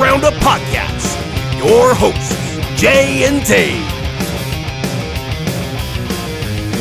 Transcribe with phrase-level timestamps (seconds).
[0.00, 1.16] Roundup Podcast.
[1.58, 2.34] Your hosts,
[2.80, 3.82] Jay and Dave.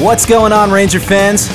[0.02, 1.48] What's going on, Ranger fans?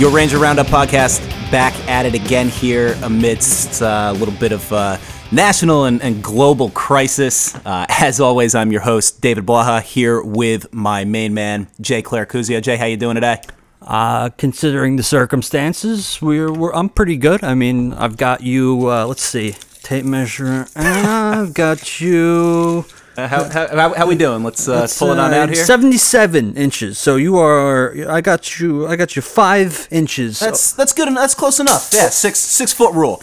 [0.00, 1.20] Your Ranger Roundup podcast
[1.50, 4.96] back at it again here amidst uh, a little bit of uh,
[5.30, 7.54] national and, and, global crisis.
[7.64, 12.26] Uh, as always, I'm your host, David Blaha, here with my main man, Jay Claire
[12.26, 12.60] Cuzio.
[12.60, 13.40] Jay, how you doing today?
[13.82, 17.44] Uh, considering the circumstances, we're, we're I'm pretty good.
[17.44, 18.90] I mean, I've got you.
[18.90, 22.84] Uh, let's see, tape measure, and I've got you.
[23.16, 24.42] Uh, how, how, how, we doing?
[24.42, 25.64] Let's, uh, pull it on out here.
[25.64, 26.98] Seventy-seven inches.
[26.98, 27.94] So you are.
[28.08, 28.88] I got you.
[28.88, 30.40] I got you five inches.
[30.40, 31.14] That's that's good.
[31.14, 31.90] That's close enough.
[31.94, 33.22] Yeah, six six foot rule.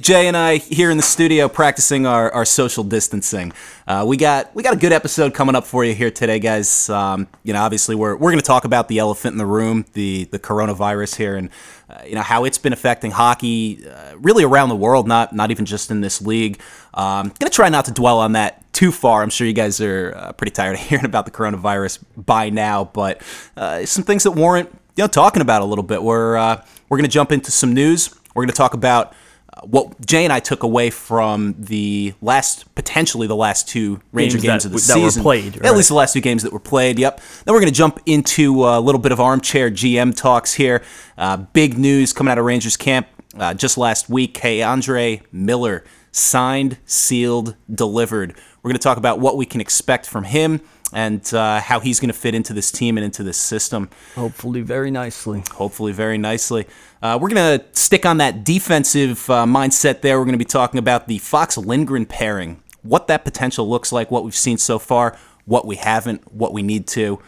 [0.00, 3.52] Jay and I here in the studio practicing our, our social distancing.
[3.86, 6.88] Uh, we got we got a good episode coming up for you here today, guys.
[6.88, 9.84] Um, you know, obviously we're we're going to talk about the elephant in the room,
[9.92, 11.50] the the coronavirus here, and
[11.90, 15.50] uh, you know how it's been affecting hockey uh, really around the world, not not
[15.50, 16.60] even just in this league.
[16.94, 19.22] Um, gonna try not to dwell on that too far.
[19.22, 22.84] I'm sure you guys are uh, pretty tired of hearing about the coronavirus by now,
[22.84, 23.22] but
[23.56, 26.02] uh, some things that warrant you know talking about a little bit.
[26.02, 28.14] We're uh, we're gonna jump into some news.
[28.34, 29.14] We're gonna talk about
[29.62, 34.44] what Jay and I took away from the last, potentially the last two Ranger games,
[34.44, 35.66] games of the that season, played, right?
[35.66, 36.98] at least the last two games that were played.
[36.98, 37.20] Yep.
[37.44, 40.82] Then we're going to jump into a little bit of armchair GM talks here.
[41.16, 44.36] Uh, big news coming out of Rangers camp uh, just last week.
[44.36, 48.34] Hey, Andre Miller signed, sealed, delivered.
[48.62, 50.60] We're going to talk about what we can expect from him
[50.92, 53.90] and uh, how he's going to fit into this team and into this system.
[54.14, 55.42] Hopefully, very nicely.
[55.52, 56.66] Hopefully, very nicely.
[57.02, 60.18] Uh, we're going to stick on that defensive uh, mindset there.
[60.18, 64.10] We're going to be talking about the Fox Lindgren pairing, what that potential looks like,
[64.10, 67.20] what we've seen so far, what we haven't, what we need to.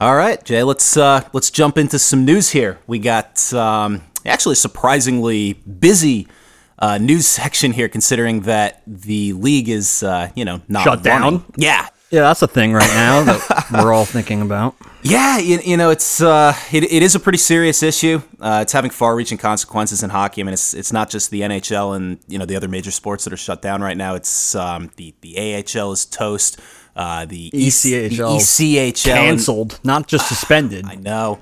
[0.00, 2.78] All right, Jay, let's uh, let's jump into some news here.
[2.86, 6.26] We got um, actually surprisingly busy
[6.78, 11.38] uh, news section here, considering that the league is, uh, you know, not shut running.
[11.40, 11.44] down.
[11.58, 14.74] Yeah, yeah, that's a thing right now that we're all thinking about.
[15.02, 18.20] Yeah, you, you know, it's uh, it, it is a pretty serious issue.
[18.40, 20.42] Uh, it's having far-reaching consequences in hockey.
[20.42, 23.24] I mean, it's it's not just the NHL and you know the other major sports
[23.24, 24.14] that are shut down right now.
[24.14, 26.60] It's um, the the AHL is toast.
[26.96, 30.84] Uh, the ECHL, the ECHL canceled, and, not just suspended.
[30.86, 31.38] I know.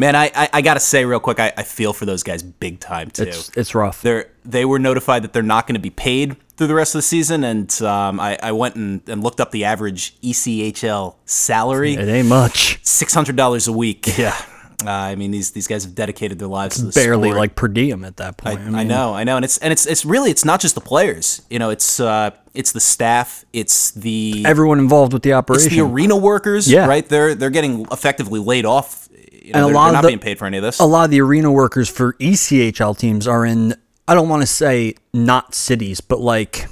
[0.00, 2.78] Man, I, I, I, gotta say real quick, I, I feel for those guys big
[2.78, 3.24] time too.
[3.24, 4.00] It's, it's rough.
[4.00, 6.98] They're they were notified that they're not going to be paid through the rest of
[6.98, 11.94] the season, and um, I, I went and, and looked up the average ECHL salary.
[11.94, 12.78] It ain't much.
[12.84, 14.16] Six hundred dollars a week.
[14.16, 14.40] Yeah.
[14.84, 17.38] Uh, I mean, these these guys have dedicated their lives it's to barely sport.
[17.38, 18.60] like per diem at that point.
[18.60, 20.60] I, I, mean, I, know, I know, and it's and it's it's really it's not
[20.60, 21.42] just the players.
[21.50, 25.66] You know, it's uh, it's the staff, it's the everyone involved with the operation.
[25.66, 26.86] It's the arena workers, yeah.
[26.86, 27.08] right?
[27.08, 29.07] They're they're getting effectively laid off
[29.48, 30.78] you know, and a lot they're not of the, being paid for any of this.
[30.78, 33.74] A lot of the arena workers for ECHL teams are in.
[34.06, 36.66] I don't want to say not cities, but like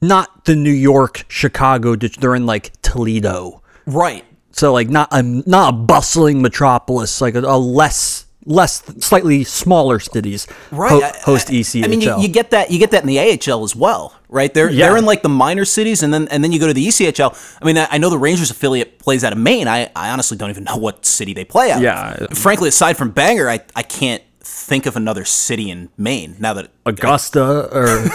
[0.00, 1.96] not the New York, Chicago.
[1.96, 4.24] They're in like Toledo, right?
[4.52, 10.00] So like not a not a bustling metropolis, like a, a less less slightly smaller
[10.00, 11.84] cities right ho- host ECHL.
[11.84, 14.52] I mean, you, you, get that you get that in the AHL as well, right?
[14.52, 14.86] They're yeah.
[14.86, 17.58] they're in like the minor cities, and then and then you go to the ECHL.
[17.60, 19.68] I mean, I, I know the Rangers affiliate plays out of Maine.
[19.68, 21.80] I, I honestly don't even know what city they play out.
[21.80, 22.36] Yeah, of.
[22.36, 26.70] frankly, aside from Bangor, I I can't think of another city in Maine now that
[26.86, 28.06] Augusta or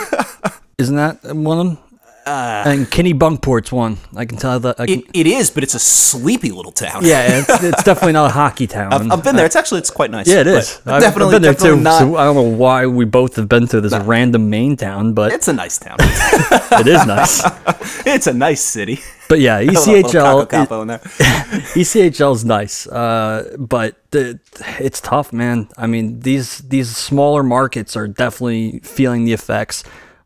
[0.78, 1.78] isn't that one of them?
[2.26, 3.98] Uh, and Kennebunkport's one.
[4.16, 4.78] I can tell that.
[4.78, 7.06] Can, it, it is, but it's a sleepy little town.
[7.06, 8.94] Yeah, it's, it's definitely not a hockey town.
[8.94, 9.46] I've, I've, been there.
[9.46, 10.28] It's actually it's quite nice.
[10.28, 10.82] Yeah, it is.
[10.88, 11.80] I've definitely I've been there too.
[11.80, 15.14] Not, so I don't know why we both have been to this random Maine town,
[15.14, 15.98] but it's a nice town.
[16.00, 17.44] it is nice.
[18.08, 19.02] it's a nice city.
[19.30, 20.48] But yeah, ECHL.
[20.48, 24.40] ECHL is nice, uh, but the,
[24.80, 25.70] it's tough, man.
[25.78, 29.84] I mean, these these smaller markets are definitely feeling the effects.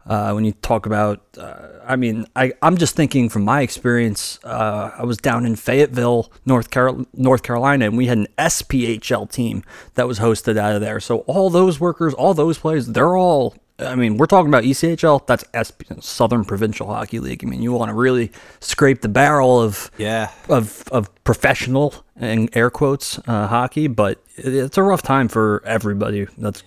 [0.10, 4.40] Uh, when you talk about, uh, I mean, I, I'm just thinking from my experience.
[4.44, 9.32] Uh, I was down in Fayetteville, North, Carol- North Carolina, and we had an SPHL
[9.32, 9.64] team
[9.94, 11.00] that was hosted out of there.
[11.00, 13.56] So all those workers, all those players, they're all.
[13.78, 15.26] I mean, we're talking about ECHL.
[15.28, 17.46] That's SP, Southern Provincial Hockey League.
[17.46, 22.50] I mean, you want to really scrape the barrel of yeah of of professional and
[22.58, 26.28] air quotes uh, hockey, but it's a rough time for everybody.
[26.38, 26.62] That's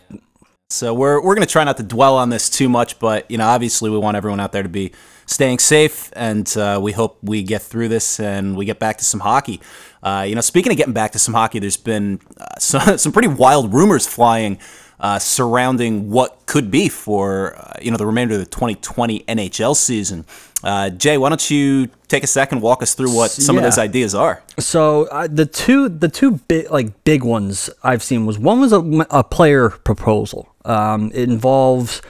[0.72, 3.46] so we're we're gonna try not to dwell on this too much, but you know,
[3.46, 4.92] obviously, we want everyone out there to be
[5.26, 9.04] staying safe, and uh, we hope we get through this and we get back to
[9.04, 9.60] some hockey.
[10.02, 13.12] Uh, you know, speaking of getting back to some hockey, there's been uh, some, some
[13.12, 14.58] pretty wild rumors flying
[15.02, 19.76] uh, surrounding what could be for uh, you know the remainder of the 2020 NHL
[19.76, 20.24] season.
[20.64, 23.60] Uh, Jay, why don't you take a second, walk us through what some Yeah.
[23.60, 24.42] of those ideas are?
[24.60, 28.72] So uh, the two the two big like big ones I've seen was one was
[28.72, 30.54] a, a player proposal.
[30.64, 32.00] Um, it involves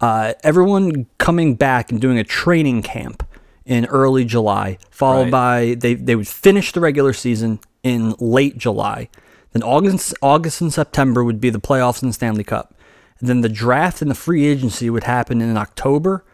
[0.00, 3.22] uh, everyone coming back and doing a training camp
[3.64, 5.30] in early July, followed Right.
[5.30, 9.08] by they they would finish the regular season in late July.
[9.52, 12.74] Then August August and September would be the playoffs and the Stanley Cup.
[13.18, 16.24] And then the draft and the free agency would happen in October,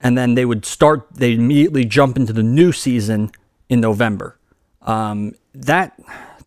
[0.00, 1.06] and then they would start.
[1.12, 3.30] They immediately jump into the new season
[3.68, 4.38] in November.
[4.82, 5.98] Um, that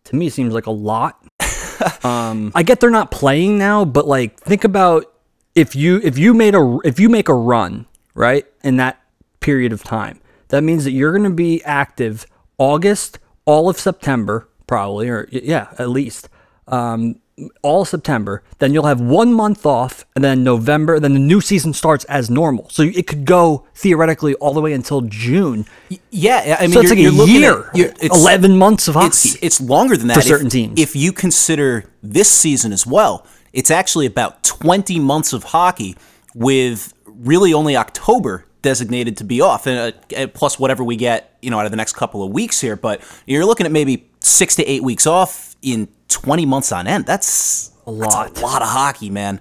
[0.05, 1.23] to me seems like a lot.
[2.03, 5.11] um, I get they're not playing now, but like think about
[5.55, 9.01] if you if you made a if you make a run right in that
[9.39, 10.19] period of time,
[10.49, 12.25] that means that you're going to be active
[12.57, 16.29] August, all of September, probably, or yeah, at least.
[16.67, 17.19] Um,
[17.61, 21.73] all September, then you'll have one month off, and then November, then the new season
[21.73, 22.69] starts as normal.
[22.69, 25.65] So it could go theoretically all the way until June.
[26.11, 29.07] Yeah, I mean, So it's like a year, At, 11 months of hockey.
[29.07, 30.79] It's it's longer than that for if- certain teams.
[30.79, 35.97] If you consider this season as well, it's actually about 20 months of hockey
[36.33, 41.51] with really only October designated to be off, and uh, plus whatever we get, you
[41.51, 42.75] know, out of the next couple of weeks here.
[42.75, 47.05] But you're looking at maybe six to eight weeks off in 20 months on end.
[47.05, 48.27] That's a lot.
[48.27, 49.39] That's a lot of hockey, man.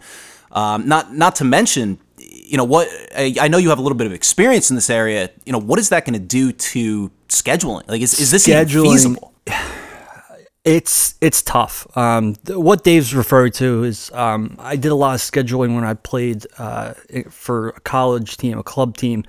[0.52, 2.86] Um, not not to mention, you know what?
[3.16, 5.30] I, I know you have a little bit of experience in this area.
[5.46, 7.88] You know, what is that going to do to scheduling?
[7.88, 9.32] Like, is, is this Scheduling- feasible?
[10.64, 11.86] It's it's tough.
[11.94, 15.92] Um, what Dave's referred to is um, I did a lot of scheduling when I
[15.92, 16.94] played uh,
[17.28, 19.24] for a college team, a club team.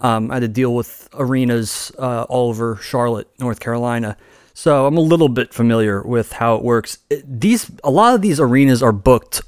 [0.00, 4.18] Um, I had to deal with arenas uh, all over Charlotte, North Carolina.
[4.52, 6.98] So I'm a little bit familiar with how it works.
[7.24, 9.40] These a lot of these arenas are booked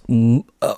[0.62, 0.76] uh,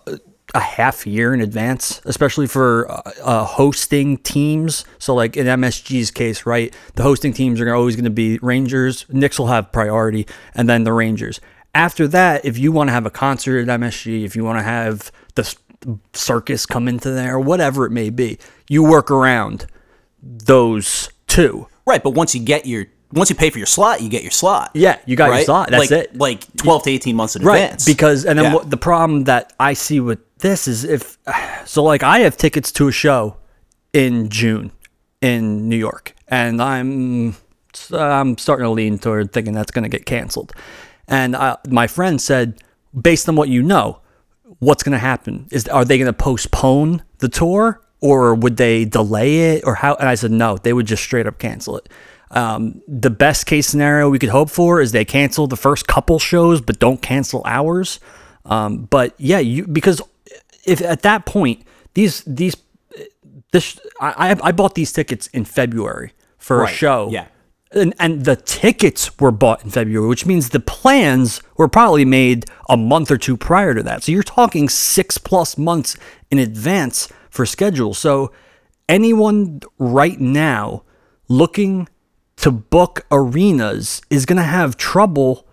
[0.54, 4.84] a half year in advance, especially for uh, uh, hosting teams.
[4.98, 9.06] So, like in MSG's case, right, the hosting teams are always going to be Rangers.
[9.08, 11.40] Knicks will have priority, and then the Rangers.
[11.74, 14.64] After that, if you want to have a concert at MSG, if you want to
[14.64, 15.54] have the
[16.12, 18.38] circus come into there, whatever it may be,
[18.68, 19.66] you work around
[20.22, 21.68] those two.
[21.86, 24.30] Right, but once you get your once you pay for your slot, you get your
[24.30, 24.70] slot.
[24.74, 25.70] Yeah, you got your slot.
[25.70, 26.16] That's like, it.
[26.16, 27.84] Like twelve to eighteen months in right advance.
[27.84, 28.54] because and then Yeah.
[28.54, 31.18] what the problem that i see with this is if
[31.66, 33.36] so like i have tickets to a show
[33.92, 34.70] in june
[35.20, 37.34] in new york and i'm
[37.92, 40.52] i'm starting to lean toward thinking that's going to get canceled
[41.08, 42.62] and I, my friend said
[42.98, 44.00] based on what you know
[44.60, 48.84] what's going to happen is are they going to postpone the tour or would they
[48.84, 51.88] delay it or how and i said no they would just straight up cancel it
[52.32, 56.18] um, the best case scenario we could hope for is they cancel the first couple
[56.18, 58.00] shows but don't cancel ours
[58.44, 60.00] um, but yeah you because
[60.64, 61.62] if at that point
[61.94, 62.56] these these
[63.52, 67.26] this I, I I bought these tickets in february for Right, a show yeah.
[67.72, 72.46] and, and the tickets were bought in February, which means the plans were probably made
[72.68, 74.02] a month or two prior to that.
[74.02, 75.96] So you're talking six plus months
[76.30, 77.92] in advance for schedule.
[77.94, 78.32] So
[78.88, 80.82] anyone right now
[81.28, 81.88] looking
[82.40, 85.46] to book arenas is going to have trouble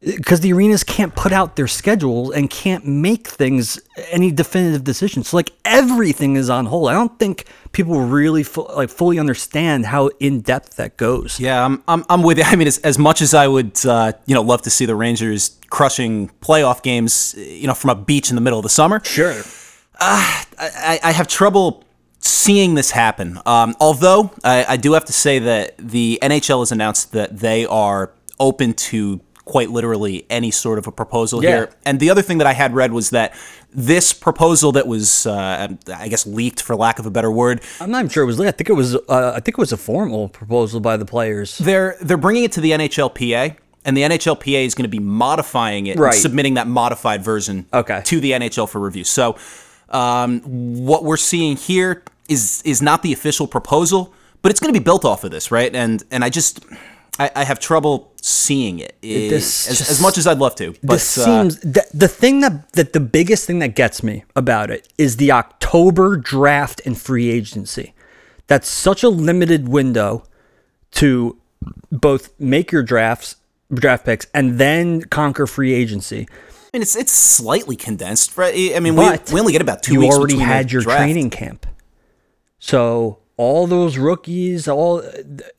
[0.00, 3.80] because the arenas can't put out their schedules and can't make things
[4.10, 5.28] any definitive decisions.
[5.28, 6.90] So like everything is on hold.
[6.90, 11.40] I don't think people really fu- like fully understand how in depth that goes.
[11.40, 12.44] Yeah, I'm, I'm, I'm with you.
[12.46, 14.94] I mean, as, as much as I would, uh, you know, love to see the
[14.94, 19.00] Rangers crushing playoff games, you know, from a beach in the middle of the summer.
[19.02, 19.42] Sure.
[19.98, 21.85] I, I have trouble
[22.20, 23.38] seeing this happen.
[23.46, 27.66] Um, although I, I do have to say that the NHL has announced that they
[27.66, 31.50] are open to quite literally any sort of a proposal Yeah.
[31.50, 31.70] here.
[31.84, 33.32] And the other thing that I had read was that
[33.72, 37.90] this proposal that was, uh, I guess, leaked for lack of a better word, I'm
[37.90, 38.40] not even sure it was.
[38.40, 38.96] I think it was.
[38.96, 41.58] Uh, I think it was a formal proposal by the players.
[41.58, 43.56] they're they're bringing it to the NHLPA.
[43.84, 46.12] And the NHLPA is going to be modifying it, Right.
[46.12, 48.00] and submitting that modified version Okay.
[48.06, 49.04] to the NHL for review.
[49.04, 49.36] So,
[49.90, 50.40] um,
[50.84, 54.12] what we're seeing here is is not the official proposal,
[54.42, 55.74] but it's going to be built off of this, right?
[55.74, 56.64] And and I just
[57.18, 60.72] I, I have trouble seeing it This as, just- as much as I'd love to.
[60.82, 64.24] But this uh, seems the, the thing that that the biggest thing that gets me
[64.34, 67.94] about it is the October draft and free agency.
[68.48, 70.24] That's such a limited window
[70.92, 71.36] to
[71.90, 73.36] both make your drafts
[73.72, 76.28] draft picks and then conquer free agency.
[76.76, 78.54] I mean, it's it's slightly condensed, right?
[78.76, 80.14] I mean, But we, we only get about two you weeks.
[80.14, 81.00] already had your draft.
[81.00, 81.64] training camp.
[82.58, 85.02] So all those rookies, all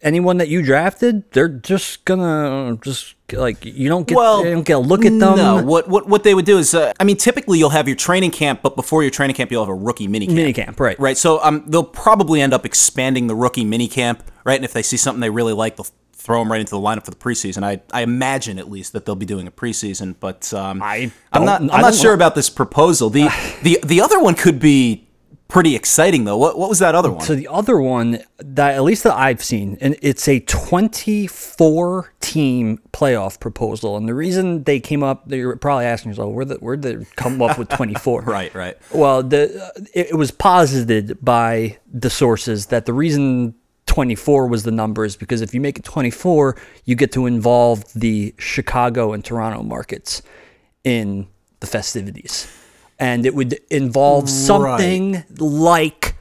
[0.04, 4.64] anyone that you drafted, they're just gonna just like you don't get Well, you don't
[4.64, 5.38] get a look at them.
[5.38, 7.98] No, what what what they would do is, uh, I mean, typically you'll have your
[7.98, 10.36] training camp, but before your training camp, you'll have a rookie mini camp.
[10.36, 11.00] Mini camp, right.
[11.00, 11.18] Right.
[11.18, 14.56] So um, they'll probably end up expanding the rookie mini camp, right?
[14.56, 17.06] And if they see something they really like, they'll throw them right into the lineup
[17.06, 17.64] for the preseason.
[17.64, 21.46] I I imagine at least that they'll be doing a preseason, but um, I I'm
[21.46, 22.16] not I'm not sure know.
[22.16, 23.10] about this proposal.
[23.10, 23.30] The
[23.64, 25.08] the the other one could be
[25.48, 26.38] pretty exciting though.
[26.38, 27.24] What what was that other one?
[27.24, 32.82] So the other one that at least that I've seen, and it's a 24 team
[32.92, 33.96] playoff proposal.
[33.96, 37.06] And the reason they came up, you're probably asking yourself, where the where did they
[37.16, 38.22] come up with 24?
[38.24, 38.78] right, right.
[38.92, 43.56] Well, the it, it was posited by the sources that the reason
[43.98, 48.32] 24 was the numbers because if you make it 24, you get to involve the
[48.38, 50.22] Chicago and Toronto markets
[50.84, 51.26] in
[51.62, 52.48] the festivities.
[53.00, 56.16] And it would involve something like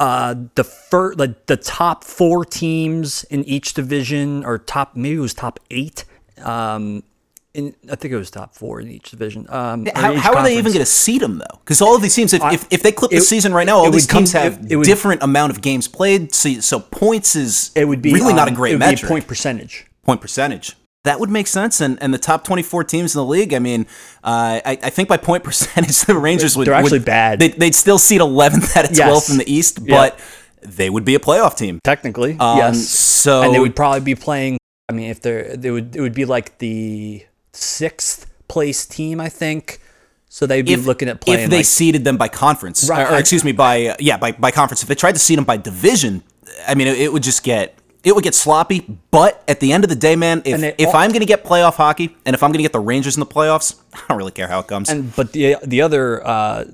[0.00, 5.20] uh, the fir- like the top four teams in each division, or top maybe it
[5.20, 6.06] was top eight.
[6.42, 7.02] Um,
[7.58, 9.46] in, I think it was top four in each division.
[9.48, 11.58] Um, How, each how are they even going to seed them though?
[11.58, 13.90] Because all of these teams, if, if, if they clip the season right now, all
[13.90, 16.34] these would teams have it- it would- different amount of games played.
[16.34, 19.02] So, so points is It would be really not a um, great it would metric.
[19.02, 19.86] Be point percentage.
[20.04, 20.76] point percentage.
[21.04, 21.80] That would make sense.
[21.80, 23.82] And and the top 24 teams in the league, I mean,
[24.24, 26.66] uh, I, I think by point percentage, the Rangers would.
[26.66, 27.38] They're actually would- bad.
[27.40, 29.30] They'd, they'd still seed 11th out of 12th Yes.
[29.30, 30.18] in the East, but
[30.62, 31.78] they would be a playoff team.
[31.84, 32.88] Technically, Um, yes.
[32.88, 34.58] So and they would probably be playing.
[34.90, 39.28] I mean, if they're, they would, it would be like the sixth place team, I
[39.28, 39.80] think.
[40.28, 41.44] So they'd be if, looking at playing.
[41.44, 44.18] if they like, seeded them by conference, Right, or, or excuse me, by uh, yeah,
[44.18, 44.82] by, by conference.
[44.82, 46.22] If they tried to seed them by division,
[46.66, 48.80] I mean, it, it would just get it would get sloppy.
[49.10, 51.44] But at the end of the day, man, if they if I'm going to get
[51.44, 54.18] playoff hockey, and if I'm going to get the Rangers in the playoffs, I don't
[54.18, 54.90] really care how it comes.
[54.90, 56.64] and but the the other uh,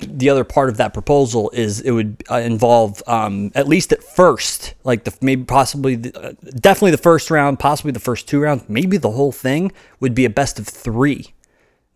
[0.00, 4.02] the other part of that proposal is it would uh, involve um, at least at
[4.02, 8.40] first, like the maybe possibly the, uh, definitely the first round, possibly the first two
[8.40, 11.34] rounds, maybe the whole thing would be a best of three,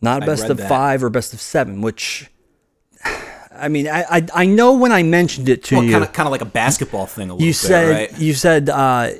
[0.01, 0.69] not a best of that.
[0.69, 1.81] five or best of seven.
[1.81, 2.31] Which
[3.63, 5.93] I mean, I I, I know when I mentioned it to well, you.
[5.93, 7.31] kind of kind of like a basketball thing.
[7.31, 8.19] A little You bit, said right?
[8.19, 9.11] you said, uh,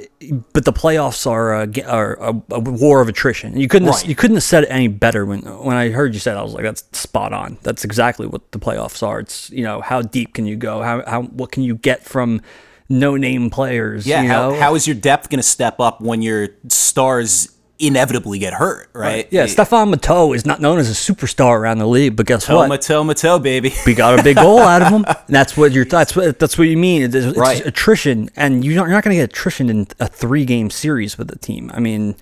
[0.53, 3.57] but the playoffs are a, are a, a war of attrition.
[3.59, 4.01] You couldn't Right.
[4.01, 6.37] have, you couldn't have said it any better when when I heard you said.
[6.37, 7.59] it, I was like, that's spot on.
[7.63, 9.21] That's exactly what the playoffs are.
[9.21, 10.83] It's you know how deep can you go?
[10.83, 12.41] How how what can you get from
[12.89, 14.07] no name players?
[14.07, 17.49] Yeah, you how, how is your depth going to step up when your stars
[17.83, 19.27] inevitably get hurt, right?
[19.31, 22.57] yeah, Stefan Matteau is not known as a superstar around the league, but guess Toe,
[22.57, 22.69] what?
[22.69, 23.75] Mateo, Mateo, baby.
[23.85, 25.05] we got a big goal out of him.
[25.07, 25.85] And that's what you're.
[25.85, 26.39] That's what.
[26.39, 27.03] That's what you mean.
[27.03, 27.65] It's, it's Right.
[27.67, 31.19] attrition, and you're not, you're not going to get attrition in a three game series
[31.19, 31.71] with a team.
[31.75, 32.15] I mean,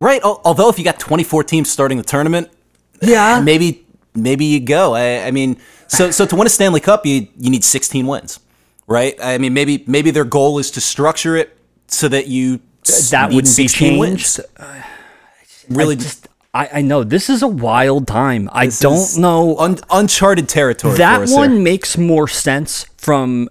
[0.00, 0.20] right.
[0.22, 2.50] Although if you got 24 teams starting the tournament,
[3.00, 4.94] yeah, eh, maybe maybe you go.
[4.94, 8.40] I, I mean, so so to win a Stanley Cup, you you need 16 wins,
[8.86, 9.14] right?
[9.22, 12.60] I mean, maybe maybe their goal is to structure it so that you
[13.10, 14.40] that wouldn't be 16 wins.
[14.56, 14.82] Uh,
[15.70, 18.48] Really, I just I, I know this is a wild time.
[18.52, 20.94] I don't know un- uncharted territory.
[20.94, 23.48] for that one makes more sense from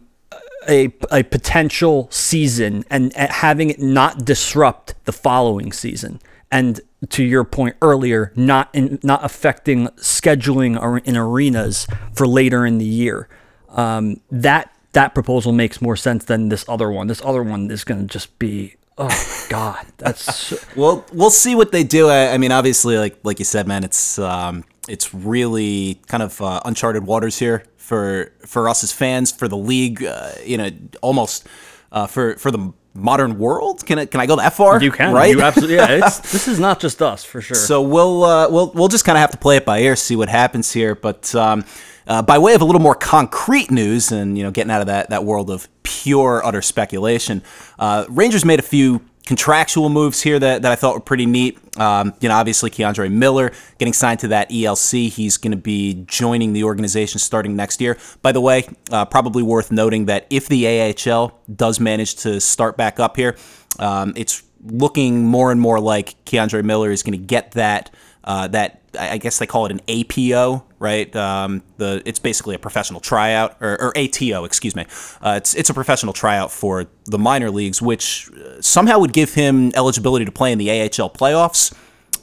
[0.68, 6.20] a a potential season and having it not disrupt the following season.
[6.52, 12.66] And to your point earlier, not in, not affecting scheduling or in arenas for later
[12.66, 13.28] in the year.
[13.70, 17.08] Um, that that proposal makes more sense than this other one.
[17.08, 21.56] This other one is going to just be oh god, that's so- Well, we'll see
[21.56, 22.08] what they do.
[22.10, 26.42] I, I mean, obviously, like like you said, man, it's um, it's really kind of
[26.42, 30.04] uh, uncharted waters here for for us as fans, for the league.
[30.04, 30.70] Uh, you know,
[31.02, 31.48] almost
[31.92, 33.86] uh, for for the modern world.
[33.86, 34.82] Can I can I go that far?
[34.82, 35.32] you can right?
[35.32, 36.06] You absolutely yeah.
[36.06, 37.56] It's, this is not just us for sure.
[37.56, 40.16] So we'll uh, we'll we'll just kind of have to play it by ear, see
[40.16, 40.96] what happens here.
[40.96, 41.64] But um,
[42.08, 44.88] uh, by way of a little more concrete news, and you know, getting out of
[44.88, 47.44] that that world of pure utter speculation,
[47.80, 51.60] uh, Rangers made a few contractual moves here that, that I thought were pretty neat.
[51.78, 55.10] Um, you know, obviously K'Andre Miller getting signed to that ELC.
[55.10, 57.98] He's going to be joining the organization starting next year.
[58.22, 62.78] By the way, uh, probably worth noting that if the AHL does manage to start
[62.78, 63.36] back up here,
[63.80, 67.94] um, it's looking more and more like K'Andre Miller is going to get that
[68.24, 71.14] uh, that I guess they call it an APO, right?
[71.16, 74.86] Um, the it's basically a professional tryout or, or ATO, excuse me.
[75.22, 79.34] Uh, it's it's a professional tryout for the minor leagues, which uh, somehow would give
[79.34, 81.74] him eligibility to play in the AHL playoffs,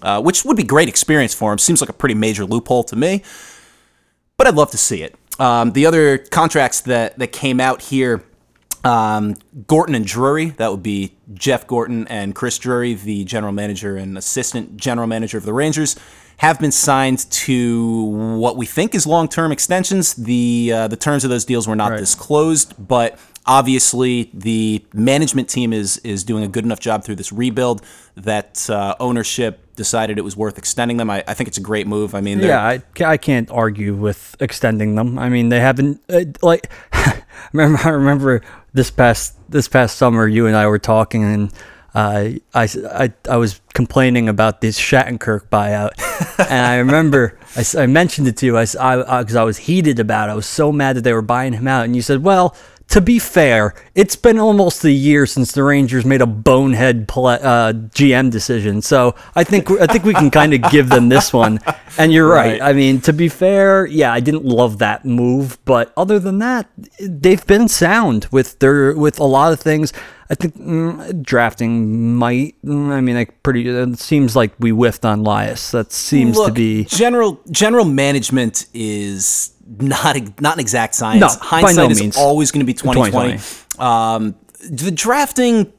[0.02, 1.58] uh, which would be great experience for him.
[1.58, 3.22] Seems like a pretty major loophole to me,
[4.36, 5.14] but I'd love to see it.
[5.38, 8.24] Um, the other contracts that that came out here
[8.84, 9.36] um,
[9.66, 14.16] Gorton and Drury, that would be Jeff Gorton and Chris Drury, the general manager and
[14.18, 15.96] assistant general manager of the Rangers,
[16.38, 18.02] have been signed to
[18.38, 20.14] what we think is long-term extensions.
[20.14, 22.00] The uh, the terms of those deals were not Right.
[22.00, 27.32] disclosed, but obviously the management team is is doing a good enough job through this
[27.32, 27.82] rebuild
[28.16, 31.08] that uh, ownership decided it was worth extending them.
[31.10, 32.14] I, I think it's a great move.
[32.14, 35.18] I mean, Yeah, I, I can't argue with extending them.
[35.18, 36.70] I mean, they haven't uh, like.
[37.52, 38.42] remember, I remember
[38.74, 41.52] this past this past summer, you and I were talking, and
[41.94, 45.92] uh, I, I, I was complaining about this Shattenkirk buyout,
[46.50, 48.58] and I remember I, I mentioned it to you.
[48.58, 50.32] I because I, I, I was heated about it.
[50.32, 52.56] I was so mad that they were buying him out, and you said, "Well,
[52.88, 57.32] to be fair, it's been almost a year since the Rangers made a bonehead pla
[57.34, 61.32] uh, GM decision, so I think I think we can kind of give them this
[61.32, 61.60] one."
[61.96, 62.60] And you're right.
[62.60, 62.62] Right.
[62.62, 66.68] I mean, to be fair, yeah, I didn't love that move, but other than that,
[67.00, 69.92] they've been sound with their with a lot of things.
[70.30, 72.56] I think mm, drafting might.
[72.64, 73.68] mm, I mean, like pretty.
[73.68, 75.70] It seems like we whiffed on Lias.
[75.72, 76.84] That seems to be.
[76.84, 81.20] general general management is not a, not an exact science.
[81.20, 82.16] No, Hindsight no is means.
[82.16, 83.38] always going to be 2020.
[83.78, 84.34] Um,
[84.70, 85.72] the drafting,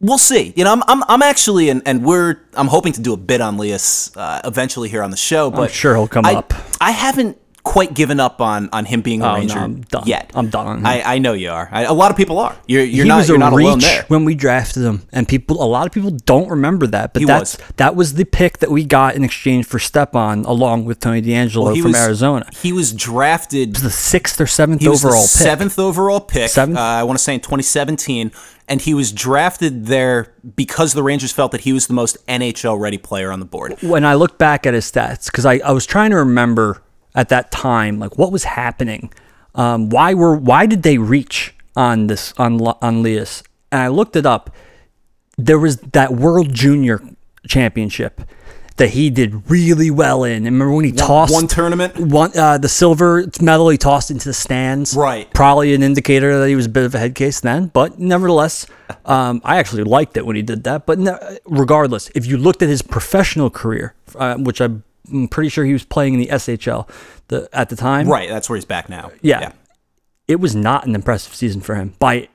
[0.00, 0.52] we'll see.
[0.56, 3.40] You know, I'm I'm, I'm actually and, and we're I'm hoping to do a bit
[3.40, 5.50] on Lias uh, eventually here on the show.
[5.50, 6.52] But sure he'll come I, up.
[6.80, 10.02] I haven't quite given up on on him being a Oh, no, Ranger I'm done.
[10.06, 10.30] yet.
[10.34, 10.86] I'm done on him.
[10.86, 11.66] I, I know you are.
[11.72, 12.54] I, a lot of people are.
[12.66, 14.04] You're you're he not was you're a not reach alone there.
[14.08, 17.14] when we drafted him, and people, a lot of people don't remember that.
[17.14, 17.66] But He that's was.
[17.76, 21.74] that was the pick that we got in exchange for Stepan, along with Tony DeAngelo
[21.74, 22.46] He from was- Arizona.
[22.60, 25.30] He was drafted The sixth or seventh He was overall pick.
[25.30, 26.50] seventh overall pick.
[26.50, 26.76] Seventh?
[26.78, 28.30] Uh, I want to say in 2017,
[28.68, 32.78] and he was drafted there because the Rangers felt that he was the most NHL
[32.78, 33.76] ready player on the board.
[33.80, 36.82] when I look back at his stats, because I, I was trying to remember
[37.14, 39.12] at that time, like what was happening,
[39.54, 43.42] um, why were why did they reach on this on on Lias?
[43.70, 44.50] And I looked it up.
[45.36, 47.02] There was that World Junior
[47.48, 48.20] Championship
[48.76, 50.38] that he did really well in.
[50.38, 51.96] And remember when he tossed one tournament?
[51.96, 54.96] one uh, the silver medal he tossed into the stands.
[54.96, 55.32] Right.
[55.32, 58.66] Probably an indicator that he was a bit of a head case then, but nevertheless,
[59.04, 60.86] um, I actually liked it when he did that.
[60.86, 60.98] But
[61.44, 64.60] regardless, if you looked at his professional career, uh, which
[65.12, 66.88] I'm pretty sure he was playing in the SHL
[67.28, 69.12] the, at the time, Right, that's where he's back now.
[69.22, 69.52] Yeah.
[70.28, 72.28] it was not an impressive season for him by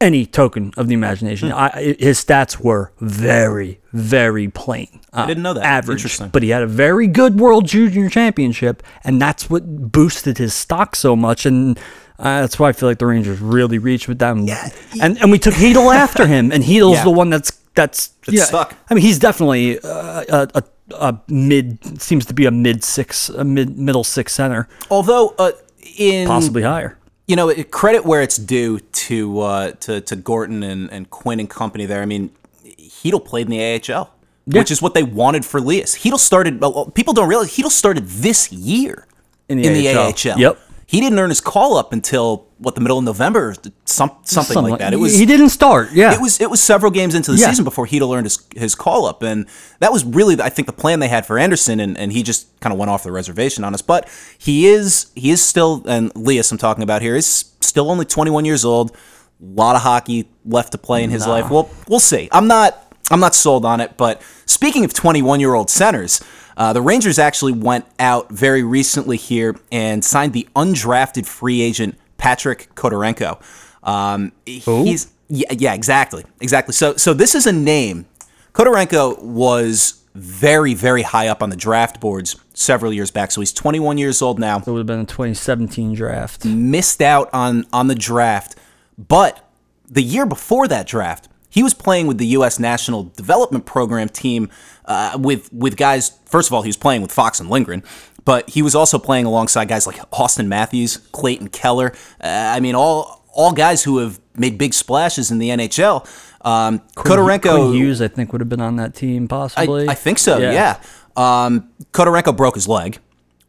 [0.00, 1.50] any token of the imagination.
[1.50, 1.56] Hmm.
[1.58, 5.00] I, his stats were very, very plain.
[5.12, 5.62] I didn't know that.
[5.64, 6.28] Average, Interesting.
[6.30, 10.96] but he had a very good World Junior Championship, and that's what boosted his stock
[10.96, 11.44] so much.
[11.44, 11.76] And
[12.18, 14.44] uh, that's why I feel like the Rangers really reached with them.
[14.46, 14.70] Yeah,
[15.02, 17.04] and and we took Chytil after him, and Chytil's Yeah.
[17.04, 18.74] the one that's that's That's stuck.
[18.88, 20.62] I mean, he's definitely uh, a, a
[20.94, 25.52] a mid seems to be a mid six, a mid middle six center, Although, uh,
[25.96, 26.98] in possibly higher.
[27.26, 31.48] you know, credit where it's due to uh, to to Gorton and, and Quinn and
[31.48, 32.02] company there.
[32.02, 32.30] I mean,
[32.64, 34.10] Chytil played in the AHL,
[34.46, 35.96] which is what they wanted for Lias.
[35.96, 36.60] Chytil started.
[36.60, 39.06] well, People don't realize Chytil started this year
[39.48, 40.38] In the AHL.
[40.38, 40.58] Yep.
[40.90, 44.80] He didn't earn his call up until what the middle of November, some, something, like
[44.80, 44.92] that.
[44.92, 45.92] It was he didn't start.
[45.92, 47.48] Yeah, it was it was several games into the Yeah.
[47.50, 49.46] season before Chytil earned his, his call up, and
[49.78, 52.58] that was really I think the plan they had for Anderson, and, and he just
[52.58, 53.82] kind of went off the reservation on us.
[53.82, 58.04] But he is he is still, and Lias I'm talking about here is still only
[58.04, 58.90] 21 years old.
[58.90, 58.96] A
[59.40, 61.50] lot of hockey left to play in his life.
[61.50, 62.28] Well, we'll see.
[62.32, 63.96] I'm not I'm not sold on it.
[63.96, 66.20] But speaking of 21 year old centers.
[66.60, 71.96] Uh, the Rangers actually went out very recently here and signed the undrafted free agent
[72.18, 73.40] Patrick Khodorenko.
[73.82, 76.74] Um, he's yeah, yeah, exactly, exactly.
[76.74, 78.04] So, so this is a name.
[78.52, 83.30] Khodorenko was very, very high up on the draft boards several years back.
[83.30, 84.58] So he's 21 years old now.
[84.58, 86.44] it would have been a 2017 draft.
[86.44, 88.54] Missed out on on the draft,
[88.98, 89.48] but
[89.88, 92.58] the year before that draft, he was playing with the U.S.
[92.58, 94.48] National Development Program team
[94.86, 96.18] uh, with with guys.
[96.24, 97.82] First of all, he was playing with Fox and Lindgren,
[98.24, 101.92] but he was also playing alongside guys like Auston Matthews, Clayton Keller.
[102.22, 106.06] Uh, I mean, all all guys who have made big splashes in the NHL.
[106.42, 109.88] Um, Khodorenko, Quinn Hughes, I think, would have been on that team possibly.
[109.88, 110.38] I, I think so.
[110.38, 110.80] Yeah.
[111.16, 112.98] Um, Khodorenko broke his leg,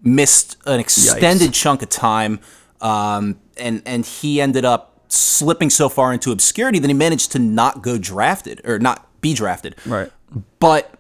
[0.02, 2.40] missed an extended chunk of time,
[2.82, 7.40] um, and and he ended up slipping so far into obscurity that he managed to
[7.40, 9.76] not go drafted or not be drafted.
[9.86, 10.12] Right.
[10.60, 10.94] But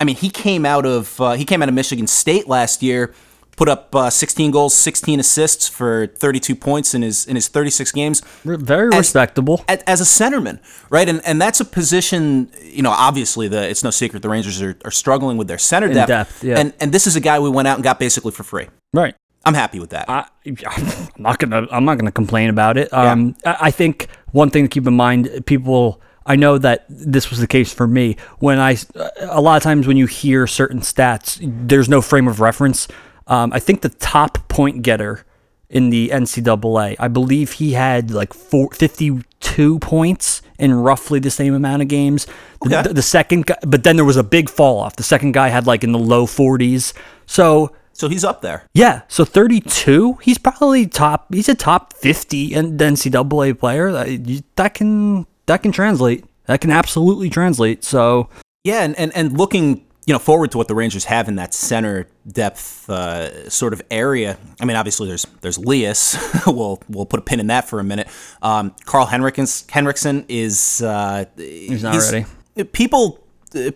[0.00, 3.12] I mean, he came out of uh, he came out of Michigan State last year,
[3.56, 7.92] put up uh, 16 goals, 16 assists for 32 points in his in his 36
[7.92, 9.64] games Very As- respectable.
[9.68, 11.08] as, as a centerman, right?
[11.08, 14.76] And and that's a position, you know, obviously the it's no secret the Rangers are,
[14.84, 16.08] are struggling with their center depth.
[16.08, 16.58] depth, yeah.
[16.58, 18.68] And and this is a guy we went out and got basically for free.
[18.94, 19.14] Right.
[19.44, 20.08] I'm happy with that.
[20.08, 20.86] I, I'm
[21.18, 21.66] not gonna.
[21.70, 22.92] I'm not gonna complain about it.
[22.92, 26.00] Um, I, I think one thing to keep in mind, people.
[26.26, 28.76] I know that this was the case for me when I.
[29.20, 32.86] A lot of times when you hear certain stats, there's no frame of reference.
[33.26, 35.24] Um, I think the top point getter
[35.70, 41.54] in the NCAA, I believe he had like four, 52 points in roughly the same
[41.54, 42.26] amount of games.
[42.62, 42.82] The, Okay.
[42.88, 44.96] the, the second, guy, but then there was a big fall off.
[44.96, 46.92] The second guy had like in the low 40s.
[47.26, 48.64] So so he's up there.
[48.74, 51.34] yeah, so 32, he's probably top.
[51.34, 53.90] He's a top 50 in the NCAA player.
[53.90, 57.82] That, that can that can translate That can absolutely translate.
[57.82, 58.28] So
[58.62, 61.52] Yeah, and, and, and looking you know forward to what the Rangers have in that
[61.52, 64.38] center depth uh, sort of area.
[64.60, 66.16] I mean, obviously there's there's Lias.
[66.46, 68.06] we'll we'll put a pin in that for a minute.
[68.40, 72.26] Um, Karl Henriksson Henriksson is uh, he's not ready.
[72.72, 73.24] People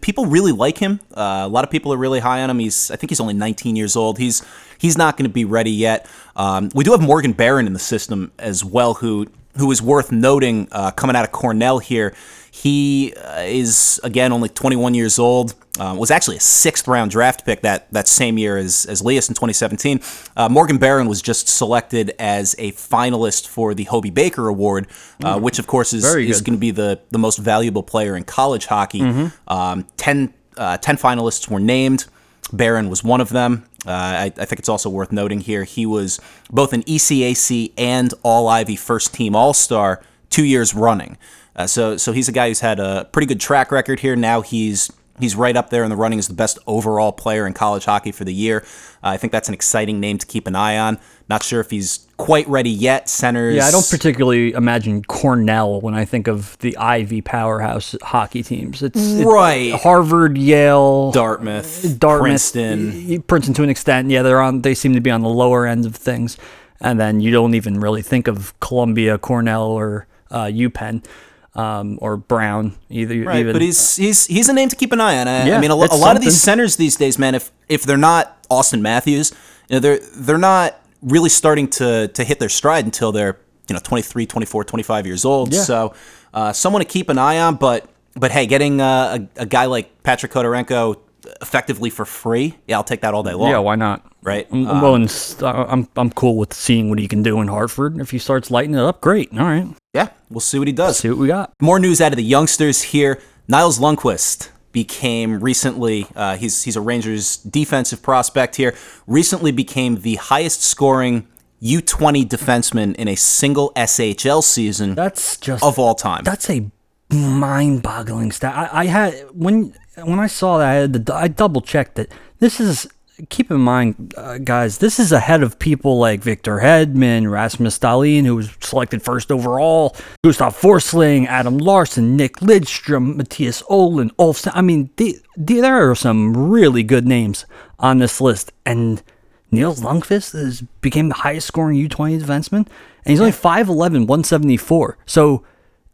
[0.00, 1.00] people really like him.
[1.14, 2.58] Uh, a lot of people are really high on him.
[2.58, 4.18] He's I think he's only 19 years old.
[4.18, 4.44] He's
[4.78, 6.06] he's not going to be ready yet.
[6.36, 10.12] Um, we do have Morgan Barron in the system as well, who who is worth
[10.12, 12.14] noting uh, coming out of Cornell here.
[12.50, 15.54] He uh, is again only 21 years old.
[15.80, 19.30] Uh, was actually a sixth round draft pick that that same year as as Lias
[19.30, 20.00] in 2017.
[20.36, 24.86] Uh, Morgan Barron was just selected as a finalist for the Hobey Baker Award,
[25.24, 28.24] uh, which of course is is going to be the the most valuable player in
[28.24, 29.00] college hockey.
[29.48, 32.04] Um, 10, uh, 10 finalists were named.
[32.52, 33.64] Barron was one of them.
[33.86, 38.12] Uh, I, I think it's also worth noting here he was both an ECAC and
[38.22, 41.16] All Ivy First Team All Star two years running.
[41.56, 44.16] Uh, so so he's a guy who's had a pretty good track record here.
[44.16, 47.52] Now he's he's right up there in the running as the best overall player in
[47.52, 48.64] college hockey for the year.
[49.02, 50.98] Uh, I think that's an exciting name to keep an eye on.
[51.28, 53.08] Not sure if he's quite ready yet.
[53.08, 53.56] Centers.
[53.56, 58.82] Yeah, I don't particularly imagine Cornell when I think of the Ivy powerhouse hockey teams.
[58.82, 59.72] It's, it's Right.
[59.72, 63.22] Harvard, Yale, Dartmouth, Dartmouth, Princeton.
[63.22, 64.10] Princeton to an extent.
[64.10, 64.62] Yeah, they're on.
[64.62, 66.36] They seem to be on the lower end of things,
[66.80, 71.04] and then you don't even really think of Columbia, Cornell, or uh, UPenn,
[71.54, 73.22] um, or Brown either.
[73.22, 73.52] Right, even.
[73.52, 75.28] but he's he's he's a name to keep an eye on.
[75.28, 77.96] I, I mean, a, a lot of these centers these days, man, if if they're
[77.96, 79.32] not Auston Matthews,
[79.68, 83.38] you know, they're they're not really starting to to hit their stride until they're
[83.68, 85.52] you know 23, 24, 25 years old.
[85.52, 85.62] Yeah.
[85.62, 85.94] So,
[86.32, 87.56] uh, someone to keep an eye on.
[87.56, 90.98] But but hey, getting uh, a, a guy like Patrick Khodorenko
[91.40, 93.50] effectively for free, yeah, I'll take that all day long.
[93.50, 94.04] yeah, why not?
[94.22, 94.46] Right.
[94.52, 95.08] I'm, Um, I'm willing.
[95.42, 98.00] I'm I'm cool with seeing what he can do in Hartford.
[98.00, 99.30] If he starts lighting it up, great.
[99.32, 100.98] All right, yeah, we'll see what he does.
[100.98, 101.52] see what we got.
[101.60, 103.20] More news out of the youngsters here.
[103.48, 108.74] Nils Lundkvist became recently, uh, he's, he's a Rangers defensive prospect here,
[109.06, 111.26] recently became the highest scoring
[111.62, 116.24] U20 defenseman in a single SHL season That's just of all time.
[116.24, 116.70] That's a
[117.10, 118.54] mind-boggling stat.
[118.56, 122.10] I, I had when when I saw that, I, had to, I double checked that
[122.38, 122.88] This is
[123.28, 124.78] keep in mind, uh, guys.
[124.78, 129.96] This is ahead of people like Victor Hedman, Rasmus Dahlin, who was selected first overall,
[130.24, 134.52] Gustav Forsling, Adam Larsson, Nick Lidstrom, Matthias Olin, Olfsen.
[134.54, 137.44] I mean, the, the, there are some really good names
[137.78, 139.02] on this list, and
[139.50, 142.66] Nils Lundkvist is, became the highest scoring U20 defenseman,
[143.04, 144.98] and he's only 5'11", 174.
[145.06, 145.44] So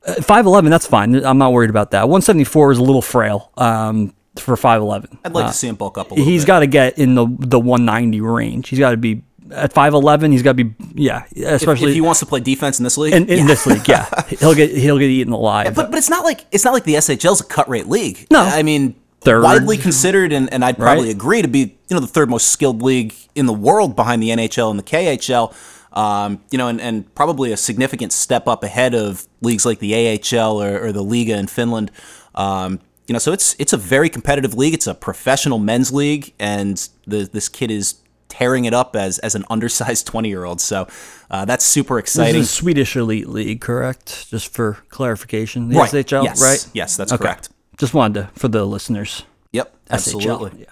[0.06, 1.14] uh, 5'11", that's fine.
[1.24, 2.02] I'm not worried about that.
[2.08, 5.18] 174 is a little frail um, for 5'11".
[5.24, 7.14] I'd like Uh, to see him bulk up a little He's got to get in
[7.14, 8.68] the the 190 range.
[8.68, 10.30] He's got to be at 5'11".
[10.32, 13.14] He's got to be yeah, especially if he wants to play defense in this league.
[13.14, 13.86] in, in this league.
[13.88, 15.74] Yeah, he'll get he'll get eaten alive.
[15.74, 18.26] but, but it's not like it's not like the SHL's a cut rate league.
[18.30, 18.40] No.
[18.40, 19.42] I mean Third.
[19.42, 21.14] widely considered, and, and I'd probably Right.
[21.14, 21.58] agree to be
[21.88, 24.82] you know the third most skilled league in the world behind the NHL and the
[24.84, 25.52] KHL.
[25.98, 29.92] Um, you know, and, and probably a significant step up ahead of leagues like the
[29.96, 31.90] AHL or, or the Liiga in Finland.
[32.34, 34.74] Um, you know, so it's it's a very competitive league.
[34.74, 37.96] It's a professional men's league, and the, this kid is
[38.28, 40.60] tearing it up as as an undersized twenty year old.
[40.60, 40.86] So
[41.30, 42.42] uh, that's super this exciting.
[42.42, 44.28] is Swedish elite league, correct?
[44.30, 45.90] Just for clarification, the Right.
[45.90, 46.40] SHL, Yes.
[46.42, 46.66] right?
[46.74, 47.22] Yes, that's Okay.
[47.24, 47.48] correct.
[47.78, 49.24] Just wanted to for the listeners.
[49.52, 49.94] Yep, SHL.
[49.94, 50.60] absolutely.
[50.60, 50.66] Yeah.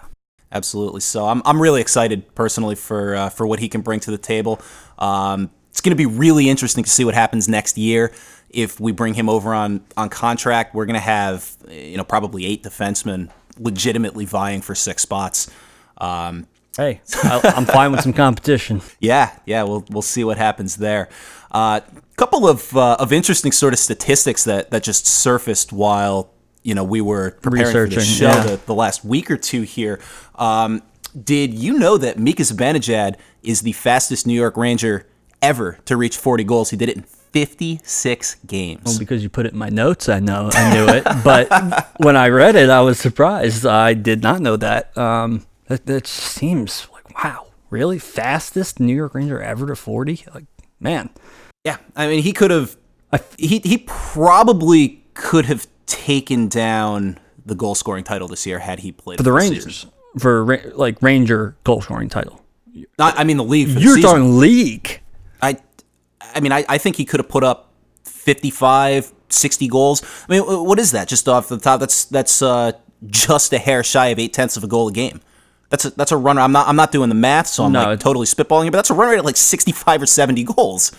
[0.49, 1.01] Absolutely.
[1.01, 4.17] So I'm, I'm really excited personally for uh, for what he can bring to the
[4.17, 4.61] table.
[4.97, 8.11] Um, it's going to be really interesting to see what happens next year.
[8.49, 12.45] If we bring him over on, on contract, we're going to have you know probably
[12.45, 13.29] eight defensemen
[13.59, 15.51] legitimately vying for six spots.
[15.97, 18.83] Um, Hey, I, I'm fine with some competition.
[18.99, 21.09] yeah, yeah, we'll we'll see what happens there.
[21.51, 21.79] A uh,
[22.17, 26.31] couple of uh, of interesting sort of statistics that that just surfaced while
[26.61, 28.43] you know we were preparing for the show yeah.
[28.43, 29.99] the, the last week or two here.
[30.35, 30.83] Um,
[31.23, 35.07] did you know that Mika Zibanejad is the fastest New York Ranger
[35.41, 36.69] ever to reach 40 goals?
[36.69, 38.81] He did it in 56 games.
[38.85, 41.03] Well, because you put it in my notes, I know I knew it.
[41.23, 43.65] But when I read it, I was surprised.
[43.65, 44.97] I did not know that.
[44.97, 50.25] Um, that, that seems like wow, really fastest New York Ranger ever to 40.
[50.33, 50.45] Like
[50.79, 51.09] man,
[51.63, 52.77] Yeah, I mean he could have.
[53.37, 58.91] He he probably could have taken down the goal scoring title this year had he
[58.91, 59.91] played for the Rangers, season.
[60.19, 62.43] For like Ranger goal scoring title.
[62.99, 63.69] Not, I mean the league.
[63.73, 64.09] For You're season.
[64.09, 65.01] talking league.
[65.41, 65.57] I,
[66.21, 67.71] I mean, I, I think he could have put up
[68.03, 70.03] 55, 60 goals.
[70.27, 71.07] I mean, what is that?
[71.07, 72.73] Just off the top, that's that's uh,
[73.07, 75.21] just a hair shy of eight tenths of a goal a game.
[75.69, 76.37] That's a, that's a run.
[76.37, 78.71] I'm not I'm not doing the math, so I'm No, like totally spitballing it.
[78.71, 80.91] But that's a run rate of like 65 or 70 goals,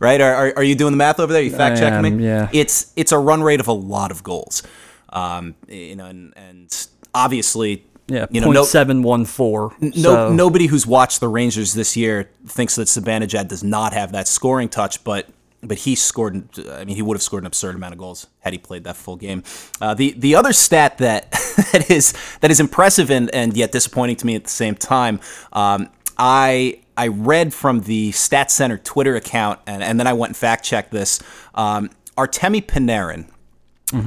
[0.00, 0.20] right?
[0.20, 1.42] Are, are, are you doing the math over there?
[1.42, 2.24] You fact checking me?
[2.24, 2.48] yeah.
[2.52, 4.62] It's it's a run rate of a lot of goals.
[5.08, 9.74] Um, you know, and, and obviously, Yeah, you know, point no, seven one four.
[9.80, 14.12] no, so, nobody who's watched the Rangers this year thinks that Zibanejad does not have
[14.12, 15.28] that scoring touch, but
[15.62, 16.46] but he scored.
[16.68, 18.96] I mean, he would have scored an absurd amount of goals had he played that
[18.96, 19.44] full game.
[19.80, 21.30] Uh, the the other stat that
[21.72, 25.18] that is that is impressive and and yet disappointing to me at the same time.
[25.52, 30.30] Um, I I read from the Stat Center Twitter account, and, and then I went
[30.30, 31.20] and fact checked this.
[31.54, 33.28] Um, Artemi Panarin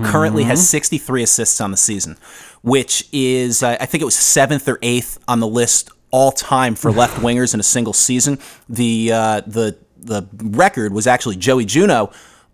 [0.03, 2.17] currently has 63 assists on the season,
[2.65, 6.73] which is, uh, I think it was seventh or eighth on the list all time
[6.73, 8.39] for left wingers in a single season.
[8.67, 12.11] The, uh, the, the record was actually Joey Juneau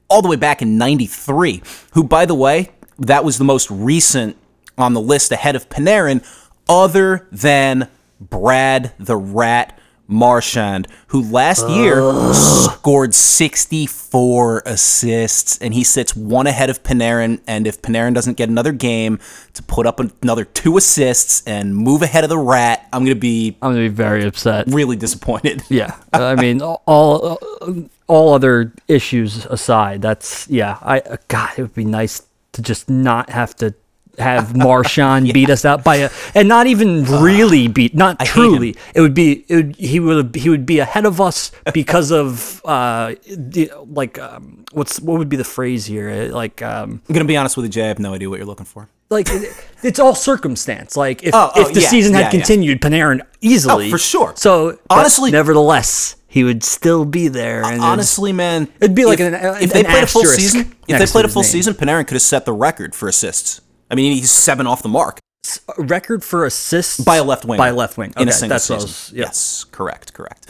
[0.09, 4.35] all the way back in 93, who, by the way, that was the most recent
[4.77, 6.25] on the list ahead of Panarin,
[6.67, 7.87] other than
[8.19, 9.79] Brad the Rat
[10.11, 12.01] Marchand, who last year
[12.33, 17.39] scored 64 assists, and he sits one ahead of Panarin.
[17.47, 19.19] And if Panarin doesn't get another game
[19.53, 23.19] to put up another two assists and move ahead of the Rat, I'm going to
[23.19, 24.67] be I'm gonna be very upset.
[24.67, 25.63] really disappointed.
[25.71, 27.39] Yeah, I mean, all
[28.07, 30.77] all other issues aside, that's yeah.
[30.81, 33.73] I God, it would be nice to just not have to
[34.17, 38.27] have Marchand beat us out by a, and not even really beat, not him.
[38.27, 38.75] truly.
[38.93, 42.61] It would be it would, he would he would be ahead of us because of
[42.65, 47.25] uh the, like um, what's what would be the phrase here like um I'm going
[47.25, 47.85] to be honest with you, Jay.
[47.85, 48.87] I have no idea what you're looking for.
[49.09, 50.95] like it, it's all circumstance.
[50.97, 52.31] Like if Oh, oh, if the yeah, season had yeah, yeah.
[52.31, 54.33] continued, Panarin easily Oh, for sure.
[54.35, 57.63] So Honestly- nevertheless, he would still be there.
[57.65, 60.75] And Honestly, man, It'd be like if, an- if they played a full season.
[60.87, 61.51] If they played a full name.
[61.51, 63.59] season, Panarin could have set the record for assists.
[63.91, 65.19] I mean, he's seven off the mark
[65.77, 67.57] a record for assists by a left wing.
[67.57, 68.81] By a left wing in a single that's season.
[68.83, 69.25] was- yeah.
[69.25, 70.47] Yes, correct, correct.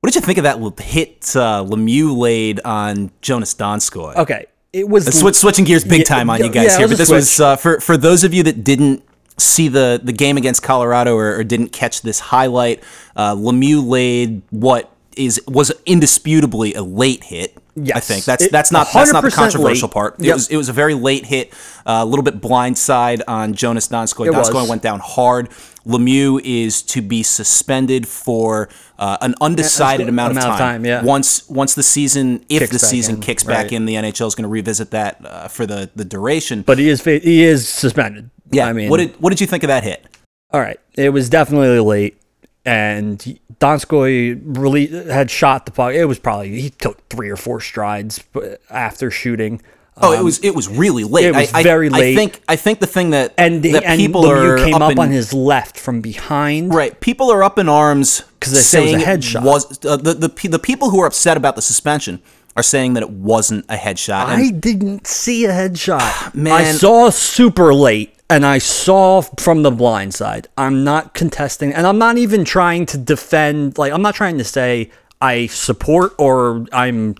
[0.00, 4.14] What did you think of that hit uh, Lemieux laid on Joonas Donskoi?
[4.16, 6.98] Okay, it was Switch, switching gears big Yeah, time on you guys yeah, here, but
[6.98, 9.02] this a was uh, for for those of you that didn't
[9.38, 12.82] see the the game against Colorado or, or didn't catch this highlight.
[13.16, 17.56] Uh, Lemieux laid what is was indisputably a late hit.
[17.94, 19.92] I think that's It- that's not that's not the controversial late.
[19.92, 20.14] part.
[20.18, 20.34] It Yep.
[20.34, 21.52] was it was a very late hit,
[21.84, 24.28] uh, a little bit blindside on Joonas Donskoi.
[24.32, 25.48] Donskoi went down hard.
[25.86, 30.82] Lemieux is to be suspended for uh, an undecided amount, amount of of time.
[30.82, 31.02] time, yeah.
[31.04, 33.72] Once once the season, if Kicks the season in, kicks back right.
[33.72, 36.62] in, the NHL is going to revisit that uh, for the the duration.
[36.62, 38.30] but he is he is suspended.
[38.50, 40.04] yeah, I mean, what did what did you think of that hit?
[40.52, 42.16] all right, it was definitely late,
[42.64, 45.94] and Donskoi really had shot the puck.
[45.94, 48.22] It was probably he took three or four strides
[48.70, 49.62] after shooting.
[49.98, 51.24] Oh, it was it was really late.
[51.30, 52.14] Um, it was I, I- very I late.
[52.16, 55.10] think I think the thing that and that and people are came up, in, on
[55.10, 56.74] his left from behind.
[56.74, 56.98] right.
[57.00, 59.42] People are up in arms 'Cause they say it was a saying headshot.
[59.42, 62.20] Was uh, the the the people who are upset about the suspension
[62.58, 64.24] are saying that it wasn't a headshot?
[64.28, 66.34] And I didn't see a headshot.
[66.34, 66.52] Man.
[66.52, 70.48] I saw super late and I saw from the blind side.
[70.56, 74.44] I'm not contesting and I'm not even trying to defend like I'm not trying to
[74.44, 77.14] say I support or I'm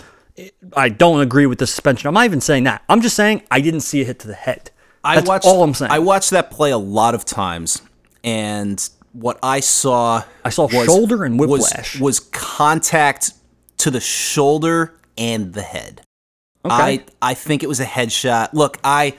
[0.74, 2.08] I don't agree with the suspension.
[2.08, 2.82] I'm not even saying that.
[2.88, 4.70] I'm just saying I didn't see a hit to the head.
[5.02, 5.92] I That's watched all I'm saying.
[5.92, 7.80] I watched that play a lot of times,
[8.24, 11.98] and what I saw I saw was- shoulder and whiplash.
[12.00, 13.32] was, contact
[13.78, 16.02] to the shoulder and the head.
[16.64, 18.52] I I think it was a headshot.
[18.52, 19.14] Look, I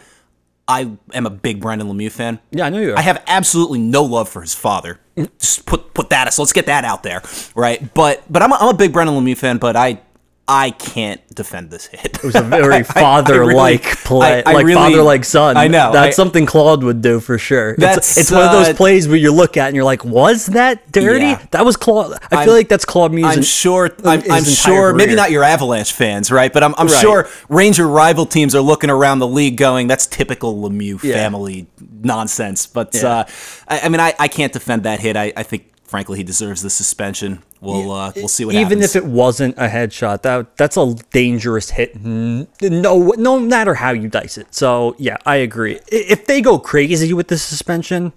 [0.67, 2.39] I am a big Brendan Lemieux fan.
[2.51, 2.91] yeah, I know you.
[2.91, 2.97] Are.
[2.97, 4.99] I have absolutely no love for his father.
[5.15, 5.29] Mm.
[5.39, 6.33] Just put put that.
[6.33, 7.21] So let's get that out there,
[7.55, 7.93] right?
[7.93, 9.57] But but I'm a, I'm a big Brendan Lemieux fan.
[9.57, 10.01] But I
[10.49, 12.05] I can't defend this hit.
[12.17, 12.83] it was a very
[13.21, 15.57] father-like really- play, I- I like really- father-like son.
[15.57, 17.71] I know, That's I- something Claude would do for sure.
[17.71, 20.05] It's, That's, it's one of those uh, plays where you look at and you're like,
[20.05, 21.25] "Was that dirty?
[21.25, 21.45] Yeah.
[21.51, 23.25] That was Claude." I I'm- feel like that's Claude Muse.
[23.35, 23.89] I'm sure.
[24.05, 24.93] I'm, I'm sure.
[24.93, 26.51] Maybe not your Avalanche fans, right?
[26.53, 27.01] But I'm, I'm Right.
[27.01, 31.15] sure Ranger rival teams are looking around the league, going, "That's typical Lemieux Yeah.
[31.15, 31.67] family
[32.01, 33.07] nonsense." But Yeah.
[33.09, 33.23] uh,
[33.67, 35.17] I, I mean, I, I can't defend that hit.
[35.17, 37.41] I, I think, frankly, he deserves the suspension.
[37.59, 38.67] We'll uh, we'll see what happens.
[38.71, 38.95] Even happens.
[38.95, 41.99] if it wasn't a headshot, that that's a dangerous hit.
[42.03, 44.53] No, no matter how you dice it.
[44.53, 45.79] So yeah, I agree.
[45.87, 48.13] If they go crazy with the suspension,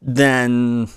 [0.00, 0.88] then.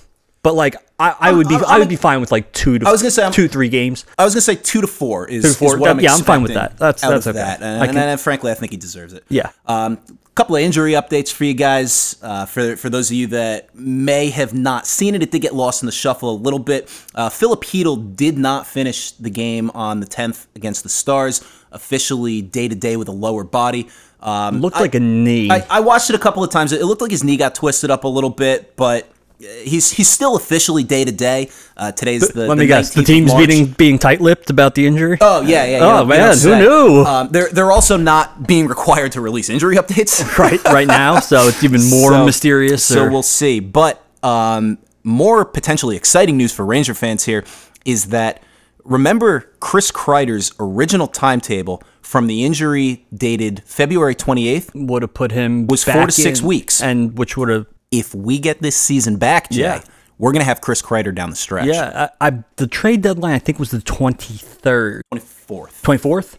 [0.44, 2.78] But like, I, I would be, I'm- I I'm- would be fine with like two
[2.78, 4.06] to I was gonna say, I'm- two, three games.
[4.16, 5.74] I was gonna say two to four is, Two to four.
[5.74, 6.78] is what I'm yeah, I'm fine with that.
[6.78, 7.36] That's- that's okay.
[7.36, 7.60] that.
[7.60, 9.24] I And, and, and frankly, I think he deserves it.
[9.28, 9.50] Yeah.
[9.66, 9.98] Um,
[10.38, 12.16] couple of injury updates for you guys.
[12.22, 15.52] Uh, for for those of you that may have not seen it, it did get
[15.52, 16.88] lost in the shuffle a little bit.
[17.12, 22.40] Uh, Filip Chytil did not finish the game on the 10th against the Stars, officially
[22.40, 23.88] day to day with a lower body.
[24.20, 25.50] Um, Looked like a knee.
[25.50, 26.70] I, I watched it a couple of times.
[26.70, 30.36] It looked like his knee got twisted up a little bit, but he's he's still
[30.36, 31.50] officially day to day.
[31.76, 32.92] Uh, Today's the Let the me guess.
[32.94, 33.46] The team's March.
[33.48, 35.18] being being tight-lipped about the injury.
[35.20, 35.76] Oh yeah, yeah.
[35.76, 37.04] Oh, don't- you don't man, who knew?
[37.04, 40.36] Um, they're they're also not being required to release injury updates.
[40.38, 41.20] right, right now.
[41.20, 42.84] So it's even more So- mysterious.
[42.84, 43.60] So or- we'll see.
[43.60, 47.44] But um, more potentially exciting news for Ranger fans here
[47.84, 48.42] is that
[48.84, 54.70] remember Chris Kreider's original timetable from the injury dated February 28th.
[54.74, 56.82] would have put him Was four to six in, weeks.
[56.82, 59.80] and which would have If we get this season back, Jay, Yeah.
[60.18, 61.66] we're gonna have Chris Kreider down the stretch.
[61.66, 62.08] yeah.
[62.20, 65.82] I, I the trade deadline I think was the twenty third, 24th.
[65.82, 66.38] twenty fourth,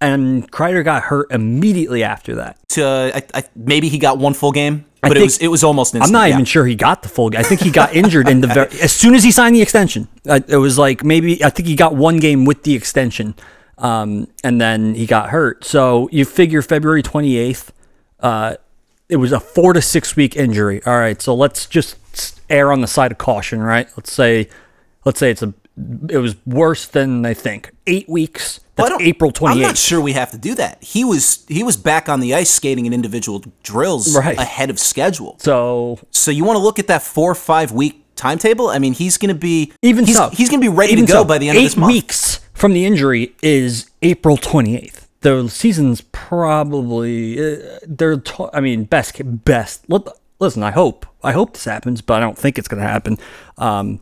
[0.00, 2.58] and Kreider got hurt immediately after that.
[2.70, 5.94] To, I, I, maybe he got one full game, but it was it was almost.
[5.94, 6.08] Instant.
[6.08, 6.34] I'm not yeah.
[6.34, 7.30] even sure he got the full.
[7.30, 7.40] Game.
[7.40, 10.06] I think he got injured in the very as soon as he signed the extension.
[10.28, 13.34] Uh, it was like maybe I think he got one game with the extension,
[13.78, 15.64] um, and then he got hurt.
[15.64, 17.70] So you figure February 28th,
[18.20, 18.56] uh,
[19.10, 20.82] it was a four to six week injury.
[20.86, 21.96] All right, so let's just
[22.48, 23.88] err on the side of caution, right?
[23.96, 24.48] Let's say,
[25.04, 25.52] let's say it's a
[26.10, 27.70] it was worse than they think.
[27.86, 28.60] Eight weeks.
[28.76, 29.50] Well, That's don't- April 28th.
[29.52, 30.82] I'm not sure we have to do that.
[30.82, 34.38] He was he was back on the ice skating in individual drills Right.
[34.38, 35.36] ahead of schedule.
[35.38, 38.68] So So you want to look at that four or five week timetable?
[38.68, 41.02] I mean, he's going to be Even he's, so, he's going to be ready to
[41.02, 41.92] go so, by the end eight of this month.
[41.92, 45.06] weeks from the injury is April 28th.
[45.22, 48.16] The season's probably uh, they're.
[48.18, 49.84] T- I mean, best best.
[50.38, 53.18] Listen, I hope I hope this happens, but I don't think it's going to happen.
[53.58, 54.00] Um,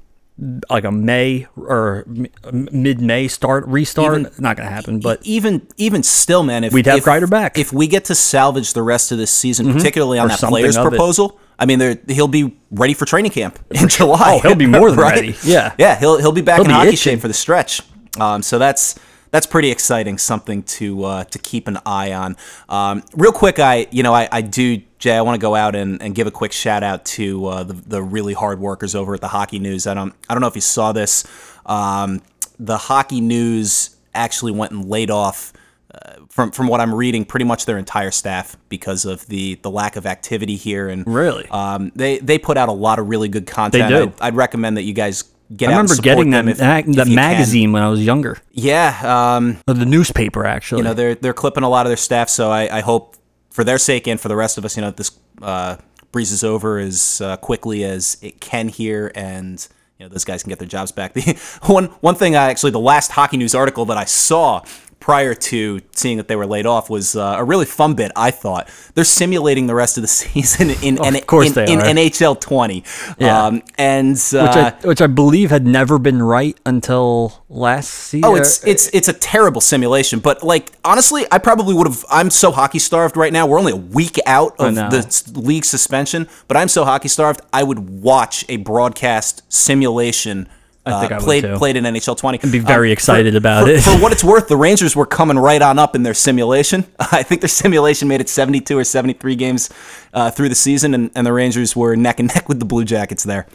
[0.70, 2.04] like a May or
[2.52, 5.00] mid May start restart, Even- not going to happen.
[5.00, 7.59] But even even still, man, if We'd have if, Kreider back.
[7.59, 10.76] if we get to salvage the rest of this season, particularly on Or that players
[10.76, 10.90] of it.
[10.90, 14.35] proposal, I mean, he'll be ready for training camp in July.
[14.37, 15.16] Oh, he'll be more than right?
[15.16, 15.37] ready.
[15.42, 15.74] Yeah.
[15.76, 16.96] yeah, he'll he'll be back He'll in be hockey itching.
[17.14, 17.83] shape for the stretch.
[18.20, 18.96] Um, so that's
[19.31, 20.19] that's pretty exciting.
[20.19, 22.37] Something to uh, to keep an eye on.
[22.69, 25.17] Um, real quick, I you know I, I do Jay.
[25.17, 27.75] I want to go out and, and give a quick shout out to uh, the
[27.75, 29.87] the really hard workers over at the Hockey News.
[29.87, 31.25] I don't I don't know if you saw this.
[31.67, 32.23] Um,
[32.59, 35.53] the Hockey News actually went and laid off
[35.95, 39.71] uh, from from what I'm reading, pretty much their entire staff because of the the
[39.71, 40.88] lack of activity here.
[40.88, 41.47] And Really?
[41.51, 43.91] um, they they put out a lot of really good content.
[43.91, 44.12] They do.
[44.21, 45.25] I'd, I'd recommend that you guys
[45.56, 47.14] get I remember getting that them if, mag- if that you can.
[47.14, 50.80] magazine when I was younger, Yeah, um, or the newspaper actually.
[50.80, 53.16] you know they're they're clipping a lot of their staff, so I, I hope
[53.50, 55.11] for their sake and for the rest of us, you know, this
[55.42, 55.76] uh,
[56.12, 59.66] breezes over as uh, quickly as it can here, and
[59.98, 61.12] you know those guys can get their jobs back.
[61.14, 61.34] The
[61.66, 64.62] one one thing I actually the last hockey news article that I saw
[65.09, 68.12] prior to seeing that they were laid off was uh, a really fun bit.
[68.14, 71.73] I thought they're simulating the rest of the season in in, Of course in, they
[71.73, 71.85] in are.
[71.85, 72.85] NHL 20,
[73.18, 73.47] Yeah.
[73.47, 78.27] um, and uh, which I which I believe had never been right until last season.
[78.27, 80.18] Oh, it's it's it's a terrible simulation.
[80.21, 82.05] But like honestly, I probably would have.
[82.11, 83.47] I'm so hockey starved right now.
[83.47, 87.40] We're only a week out of the league suspension, but I'm so hockey starved.
[87.51, 90.49] I would watch a broadcast simulation.
[90.88, 91.57] I think uh, I played too.
[91.57, 92.38] played in NHL 20.
[92.51, 93.81] be very Um, excited for- about for- it.
[93.83, 96.85] For what it's worth, the Rangers were coming right on up in their simulation.
[96.98, 99.70] I think their simulation made it 72 or 73 games
[100.14, 102.85] uh, through the season, and, and the Rangers were neck and neck with the Blue
[102.85, 103.46] Jackets there.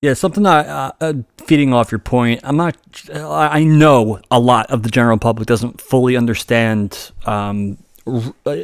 [0.00, 1.12] Yeah, something I, uh, uh,
[1.46, 2.40] feeding off your point.
[2.42, 2.76] I'm not.
[3.14, 8.56] I know a lot of the general public doesn't fully understand um, r- uh,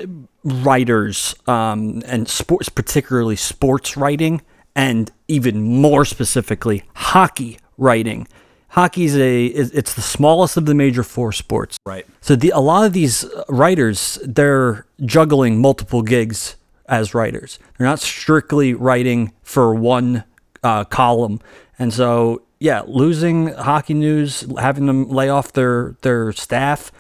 [0.43, 4.43] writers um, and sports, particularly sports writing,
[4.75, 8.29] and even more specifically hockey writing.
[8.71, 11.79] Hockey's a it's the smallest of the major four sports.
[11.87, 12.07] Right.
[12.21, 17.59] So the a lot of these uh, writers, they're juggling multiple gigs as writers.
[17.77, 20.25] They're not strictly writing for one
[20.63, 21.41] uh, column,
[21.79, 26.93] and so yeah, losing hockey news, having them lay off their their staff.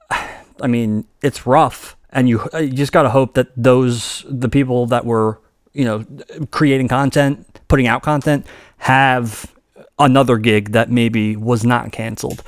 [0.10, 4.86] I mean, it's rough, and you you just got to hope that those the people
[4.86, 5.40] that were
[5.72, 6.04] you know
[6.50, 8.46] creating content, putting out content,
[8.78, 9.54] have
[9.98, 12.42] another gig that maybe was not canceled.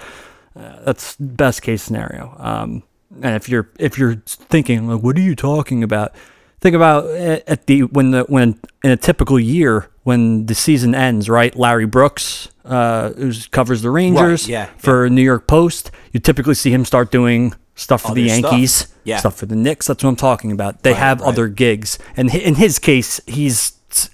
[0.56, 2.34] Uh, that's best case scenario.
[2.38, 2.82] Um,
[3.22, 6.12] and if you're if you're thinking like, what are you talking about?
[6.60, 11.28] Think about at the when the when in a typical year when the season ends,
[11.28, 11.54] right?
[11.56, 16.70] Larry Brooks, uh, who covers the Rangers yeah, for New York Post, you typically see
[16.70, 18.52] him start doing stuff for the Other stuff.
[18.52, 19.16] Yankees, Yeah.
[19.18, 19.86] stuff for the Knicks.
[19.86, 20.82] That's what I'm talking about.
[20.82, 21.28] They have right.
[21.28, 23.72] other gigs, and in his case, he's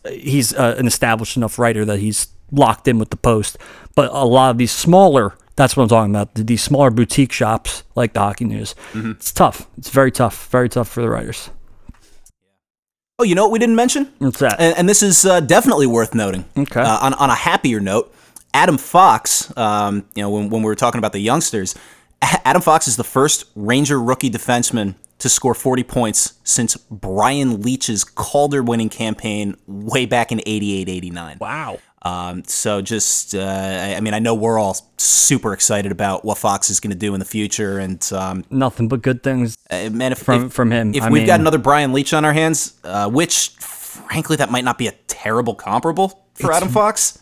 [0.09, 3.59] he's uh, an established enough writer that he's locked in with the Post.
[3.95, 6.35] But a lot of these smaller, that's what I'm talking about.
[6.35, 8.75] These smaller boutique shops like the Hockey News.
[8.93, 9.13] Mm-hmm.
[9.13, 9.69] It's tough.
[9.79, 10.49] It's very tough.
[10.49, 11.51] Very tough for the writers.
[13.19, 14.13] Oh, you know what we didn't mention?
[14.19, 14.61] What's that?
[14.61, 16.45] And, and this is uh, definitely worth noting.
[16.57, 16.81] Okay.
[16.81, 18.15] Uh, on, on a happier note,
[18.53, 21.75] Adam Fox, um, you know, when, when we were talking about the youngsters,
[22.23, 27.63] A- Adam Fox is the first Ranger rookie defenseman to score 40 points since Brian
[27.63, 31.39] Leetch's Calder winning campaign way back in 88 89.
[31.41, 31.79] Wow.
[32.07, 33.41] Um, so just, uh,
[33.97, 37.15] I mean, I know we're all super excited about what Fox is going to do
[37.15, 39.57] in the future, and um, Nothing but good things.
[39.71, 42.25] uh, man, if, From- if- from him, if I we've got another Brian Leetch on
[42.25, 47.19] our hands, uh, which frankly that might not be a terrible comparable for Adam Fox.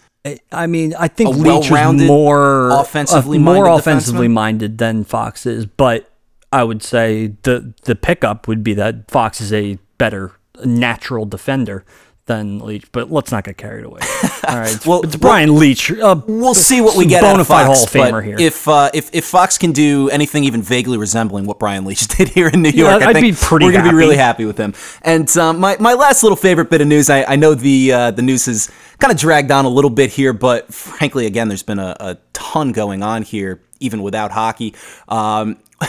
[0.50, 1.70] I mean, I think A Leetch
[2.00, 4.32] is more offensively more minded offensively defenseman?
[4.32, 6.10] minded than Fox is, but
[6.52, 10.32] I would say the the pickup would be that Fox is a better
[10.64, 11.84] natural defender
[12.26, 12.86] than Leetch.
[12.92, 14.00] But let's not get carried away.
[14.48, 15.90] All right, Well, it's Brian Leetch.
[16.00, 18.36] Uh, We'll see what we get out of Fox, Hall of Famer here.
[18.38, 22.28] If uh, if if Fox can do anything even vaguely resembling what Brian Leetch did
[22.28, 24.58] here in New York, I I'd think be pretty we're gonna be really happy with
[24.58, 24.74] him.
[25.02, 28.10] And um, my my last little favorite bit of news, I, I know the uh,
[28.10, 31.62] the news has kind of dragged on a little bit here, but frankly, again, there's
[31.62, 34.74] been a, a ton going on here, even without hockey.
[35.08, 35.58] Um,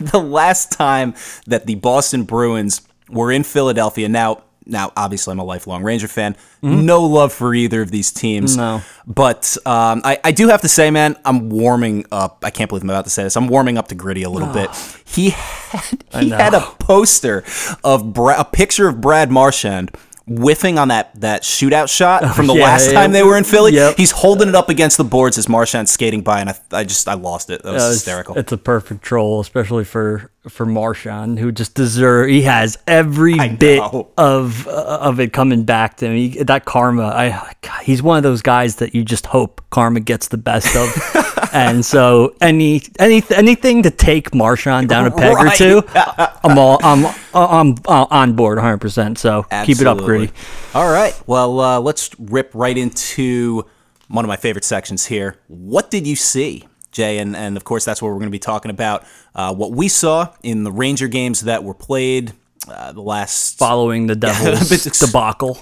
[0.00, 1.14] the last time
[1.46, 4.42] that the Boston Bruins were in Philadelphia, now.
[4.66, 6.36] Now, obviously, I'm a lifelong Ranger fan.
[6.62, 8.56] No love for either of these teams.
[8.56, 8.82] No.
[9.06, 12.38] But um, I, I do have to say, man, I'm warming up.
[12.42, 13.36] I can't believe I'm about to say this.
[13.36, 14.70] I'm warming up to Gritty a little bit.
[15.08, 17.44] He had he had a poster
[17.84, 19.92] of Bra- a picture of Brad Marchand
[20.26, 22.94] whiffing on that that shootout shot from the yeah, last yeah.
[22.94, 23.72] time they were in Philly.
[23.72, 23.96] Yep.
[23.96, 27.08] He's holding it up against the boards as Marchand's skating by, and I, I just
[27.08, 27.62] I lost it.
[27.62, 28.36] That was it's- hysterical.
[28.36, 32.28] It's a perfect troll, especially for for Marchand, who just deserve.
[32.28, 33.82] He has every bit
[34.16, 36.16] of uh, of it coming back to him.
[36.16, 40.28] He, that karma, I he's one of those guys that you just hope karma gets
[40.28, 41.48] the best of.
[41.52, 45.82] and so any any anything to take Marchand down a peg or two,
[46.44, 48.78] I'm all I'm I'm, uh, on board 100.
[48.78, 50.26] percent So keep it up, Absolutely.
[50.28, 50.32] gritty.
[50.74, 51.20] All right.
[51.26, 53.64] Well, uh, let's rip right into
[54.08, 55.38] one of my favorite sections here.
[55.48, 56.64] What did you see,
[56.96, 57.18] Jay?
[57.18, 59.88] And, and of course, that's what we're going to be talking about uh, what we
[59.88, 62.32] saw in the Ranger games that were played
[62.68, 63.58] uh, the last.
[63.58, 65.58] Following the Devils debacle.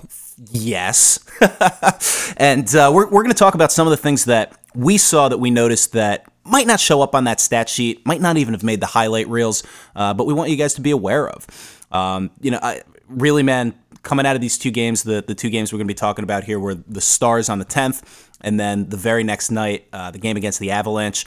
[0.51, 1.19] Yes.
[2.37, 5.29] and uh, we're, we're going to talk about some of the things that we saw
[5.29, 8.55] that we noticed that might not show up on that stat sheet, might not even
[8.55, 9.63] have made the highlight reels,
[9.97, 11.47] uh, but we want you guys to be aware of.
[11.91, 15.51] Um, you know, I, really, man, coming out of these two games, the, the two
[15.51, 18.03] games we're going to be talking about here were the Stars on the 10th,
[18.45, 21.27] and then the very next night, uh, the game against the Avalanche.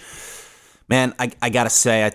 [0.88, 2.12] Man, I, I got to say, I,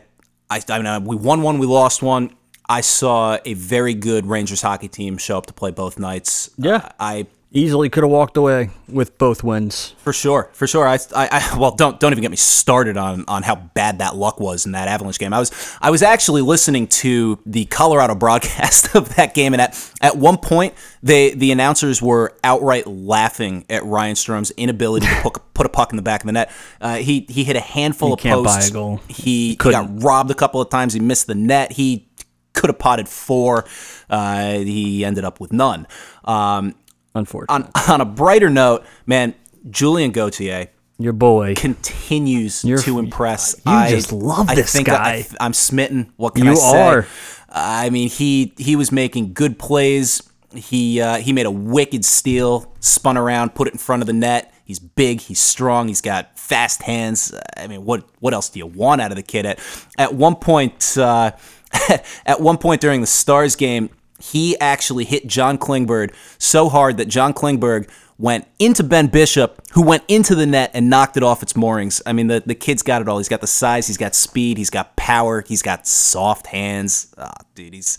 [0.49, 2.35] I, I mean, we won one, we lost one.
[2.69, 6.51] I saw a very good Rangers hockey team show up to play both nights.
[6.57, 6.77] Yeah.
[6.77, 9.95] Uh, I Easily could have walked away with both wins.
[9.99, 10.89] for sure, for sure.
[10.89, 14.17] I, I, I, well, don't don't even get me started on on how bad that
[14.17, 15.35] luck was in that Avalanche game.
[15.35, 15.51] I was
[15.83, 20.39] I was actually listening to the Colorado broadcast of that game, and at at one
[20.39, 20.73] point,
[21.03, 25.93] they the announcers were outright laughing at Ryan Strome's inability to put, put a puck
[25.93, 26.51] in the back of the net.
[26.81, 28.71] Uh, he he hit a handful of can't buy posts.
[28.71, 29.01] a goal.
[29.09, 29.97] He, he Couldn't.
[29.97, 30.95] got robbed a couple of times.
[30.95, 31.73] He missed the net.
[31.73, 32.09] He
[32.55, 33.65] could have potted four.
[34.09, 35.87] Uh, he ended up with none.
[36.25, 36.75] Um,
[37.15, 39.35] Unfortunately, on on a brighter note, man,
[39.71, 41.55] Julien Gauthier your boy.
[41.57, 43.55] continues You're- to impress.
[43.67, 45.27] you I just love I this think guy.
[45.41, 46.13] I, am smitten.
[46.17, 46.83] What can You I say?
[46.83, 47.07] are.
[47.51, 50.23] I mean, he he was making good plays.
[50.55, 54.13] He uh, he made a wicked steal, spun around, put it in front of the
[54.13, 54.53] net.
[54.65, 55.21] He's big.
[55.21, 55.89] He's strong.
[55.89, 57.35] He's got fast hands.
[57.57, 59.45] I mean, what what else do you want out of the kid?
[59.45, 59.59] At
[59.99, 61.33] at one point, uh,
[62.27, 63.91] at one point during the Stars game,
[64.23, 69.83] he actually hit John Klingberg so hard that John Klingberg went into Ben Bishop, who
[69.83, 72.01] went into the net and knocked it off its moorings.
[72.07, 73.19] I mean, the, the kid's got it all.
[73.19, 77.13] He's got the size, he's got speed, he's got power, he's got soft hands.
[77.19, 77.99] Ah, dude, he's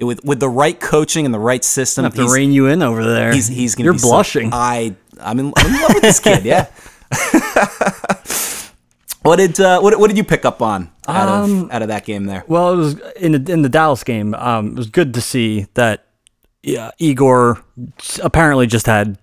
[0.00, 2.02] with with the right coaching and the right system.
[2.02, 3.32] have to rein you in over there.
[3.32, 4.50] he's, he's gonna You're some- blushing.
[4.52, 6.44] I I'm in, I'm in love with this kid.
[6.44, 6.66] Yeah.
[9.24, 11.88] what did uh, what, what did you pick up on out Um, of out of
[11.88, 12.44] that game there?
[12.46, 14.34] well, it was in the, in the Dallas game.
[14.34, 16.06] Um, it was good to see that
[16.62, 17.62] yeah, Igor
[18.22, 19.18] apparently just had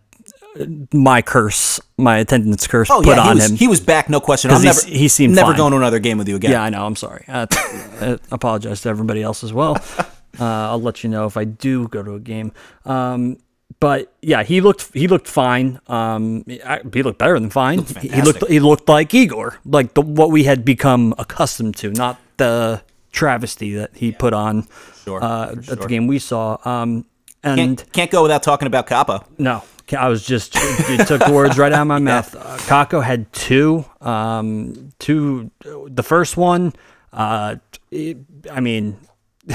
[0.93, 3.55] my curse, my attendance curse Oh put yeah, on was, him.
[3.55, 4.51] he was back, no question.
[4.51, 5.57] I'm never he seemed never fine.
[5.57, 6.51] going to another game with you again.
[6.51, 6.85] yeah, I know.
[6.85, 7.23] I'm sorry.
[7.27, 9.77] Uh, I apologize to everybody else as well.
[10.39, 12.53] Uh, I'll let you know if I do go to a game.
[12.85, 13.35] Um,
[13.79, 15.79] but yeah, he looked he looked fine.
[15.87, 17.83] Um, he looked better than fine.
[18.01, 21.91] He- he looked he looked like Igor, like the, what we had become accustomed to,
[21.91, 24.67] not the travesty that he put on
[25.03, 26.57] Sure, uh, at the game we saw.
[26.65, 27.05] Um,
[27.43, 29.25] and Can't, can't go without talking about Kaapo.
[29.39, 29.63] no,
[29.97, 30.55] I was just
[30.89, 32.35] you took the words right out of my mouth.
[32.35, 33.83] Uh, Kakko had two.
[33.99, 35.49] Um, two.
[35.63, 36.73] The first one,
[37.13, 37.55] uh,
[37.89, 38.17] it-
[38.51, 38.97] I mean,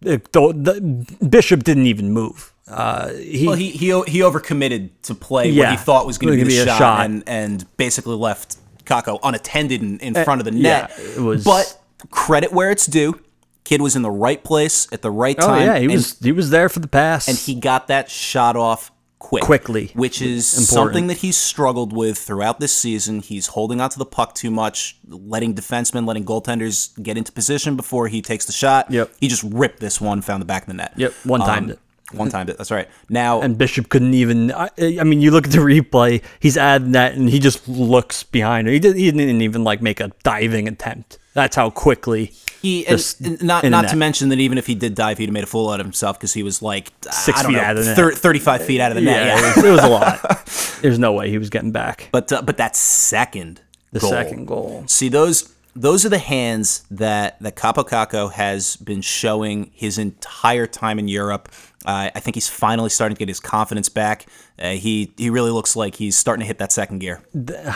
[0.00, 2.52] the, the Bishop didn't even move.
[2.68, 6.44] Uh, he, Well, he he he overcommitted to play what he thought was going to
[6.44, 7.04] be be a shot, shot.
[7.06, 10.92] and and basically left Kakko unattended in, in front of the yeah, net.
[11.16, 11.78] it was- But
[12.10, 13.20] credit where it's due.
[13.64, 15.62] Kid was in the right place at the right Oh time.
[15.66, 17.28] yeah, he and- was he was there for the pass.
[17.28, 19.42] and he got that shot off quick.
[19.42, 19.90] Quickly.
[19.94, 20.68] Which is Important.
[20.68, 23.20] something that he's struggled with throughout this season.
[23.20, 28.08] He's holding onto the puck too much, letting defensemen, letting goaltenders get into position before
[28.08, 28.90] he takes the shot.
[28.90, 29.10] Yep.
[29.20, 30.92] He just ripped this one, found the back of the net.
[30.96, 31.78] Yep, one-timed it.
[32.12, 32.46] One time.
[32.46, 32.88] That's right.
[33.10, 34.50] Now and Bishop couldn't even.
[34.52, 36.22] I, I mean, you look at the replay.
[36.40, 38.72] He's adding that, and he just looks behind her.
[38.72, 41.18] He, did, he didn't even like make a diving attempt.
[41.34, 42.32] That's how quickly.
[42.62, 43.90] he and, and not not net.
[43.90, 45.86] to mention that even if he did dive, he'd have made a fool out of
[45.86, 47.96] himself because he was like Six I don't feet know, out of the net.
[47.96, 49.26] thir- thirty-five feet out of the net.
[49.26, 49.50] Yeah, Yeah.
[49.52, 50.78] it, was, it was a lot.
[50.82, 52.08] There's no way he was getting back.
[52.10, 53.60] But uh, but that second
[53.92, 54.84] The goal, second goal.
[54.86, 60.66] See those those are the hands that that Kaapo Kakko has been showing his entire
[60.66, 61.48] time in Europe.
[61.84, 64.26] Uh, I think he's finally starting to get his confidence back.
[64.58, 67.22] Uh, he he really looks like he's starting to hit that second gear.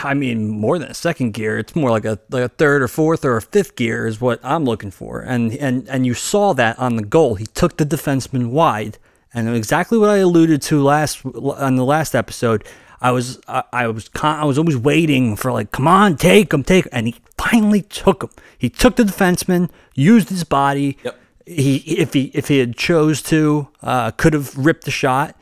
[0.03, 1.57] I mean, more than a second gear.
[1.57, 4.41] It's more like a like a third or fourth or a fifth gear is what
[4.43, 5.21] I'm looking for.
[5.21, 7.35] And and and you saw that on the goal.
[7.35, 8.97] He took the defenseman wide,
[9.33, 12.65] and exactly what I alluded to last on the last episode.
[12.99, 16.53] I was I, I was con- I was always waiting for like, come on, take
[16.53, 16.89] him, take, him.
[16.93, 18.29] and he finally took him.
[18.57, 20.97] He took the defenseman, used his body.
[21.03, 21.19] Yep.
[21.45, 25.35] He if he if he had chose to, uh, could have ripped the shot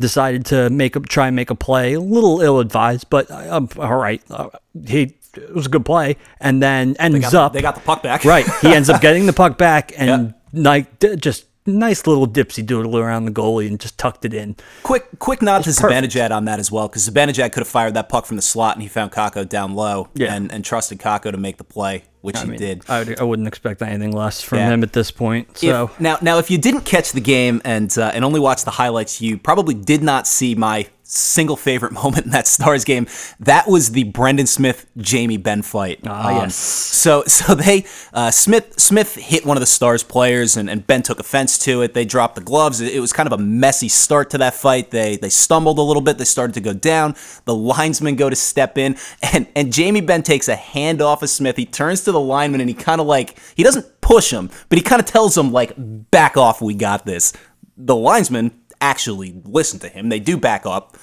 [0.00, 3.68] decided to make a try and make a play, a little ill advised, but um,
[3.78, 4.48] all right, uh,
[4.86, 8.02] he it was a good play, and then ends Got- up they got the puck
[8.02, 8.24] back.
[8.24, 8.46] right.
[8.62, 13.24] He ends up getting the puck back and like just nice little dipsy doodle around
[13.26, 14.54] the goalie and just tucked it in.
[14.84, 16.12] Quick quick nod to perfect.
[16.14, 18.74] Zibanejad on that as well because Zibanejad could have fired that puck from the slot
[18.76, 20.32] and he found Kakko down low Yeah.
[20.34, 22.84] and, and trusted Kakko to make the play, which I he mean, did.
[22.88, 24.68] I, would, I wouldn't expect anything less from Yeah.
[24.70, 25.48] him at this point.
[25.54, 28.64] If- So now, now, if you didn't catch the game and uh, and only watched
[28.64, 33.06] the highlights, you probably did not see my single favorite moment in that Stars game.
[33.40, 36.00] That was the Brendan Smith Jamie Benn fight.
[36.06, 36.54] Ah, yes.
[36.54, 41.02] So so they uh, Smith Smith hit one of the Stars players and, and Benn
[41.02, 41.94] took offense to it.
[41.94, 42.80] They dropped the gloves.
[42.82, 44.90] It, it was kind of a messy start to that fight.
[44.90, 46.18] They they stumbled a little bit.
[46.18, 47.14] They started to go down.
[47.46, 48.96] The linesmen go to step in
[49.32, 51.56] and and Jamie Benn takes a hand off of Smith.
[51.56, 54.78] He turns to the lineman and he kind of like he doesn't push him, but
[54.78, 56.60] he kind of tells him like back off.
[56.62, 57.32] We got this.
[57.76, 60.08] The linesmen actually listen to him.
[60.08, 60.96] They do back up.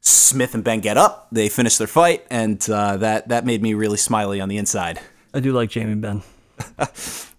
[0.00, 1.28] Smith and Benn get up.
[1.32, 5.00] They finish their fight, and uh, that that made me really smiley on the inside.
[5.34, 6.22] I do like Jamie Benn.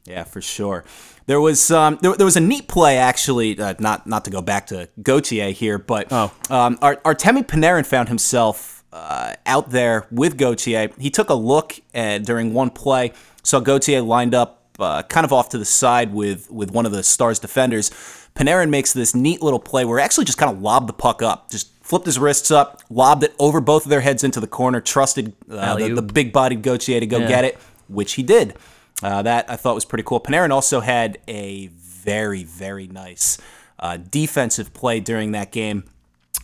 [0.05, 0.85] Yeah, for sure.
[1.27, 3.59] There was um, there, there was a neat play actually.
[3.59, 6.31] Uh, not not to go back to Gauthier here, but Oh.
[6.49, 10.89] um, Ar- Artemi Panarin found himself uh, out there with Gauthier.
[10.99, 13.13] He took a look uh, during one play,
[13.43, 16.91] saw Gauthier lined up uh, kind of off to the side with with one of
[16.91, 17.89] the Stars defenders.
[18.35, 21.21] Panarin makes this neat little play where he actually just kind of lobbed the puck
[21.21, 24.47] up, just flipped his wrists up, lobbed it over both of their heads into the
[24.47, 27.27] corner, trusted uh, the, the big-bodied Gauthier to go Yeah.
[27.27, 28.55] get it, which he did.
[29.03, 30.19] Uh, that I thought was pretty cool.
[30.21, 33.37] Panarin also had a very, very nice
[33.79, 35.83] uh, defensive play during that game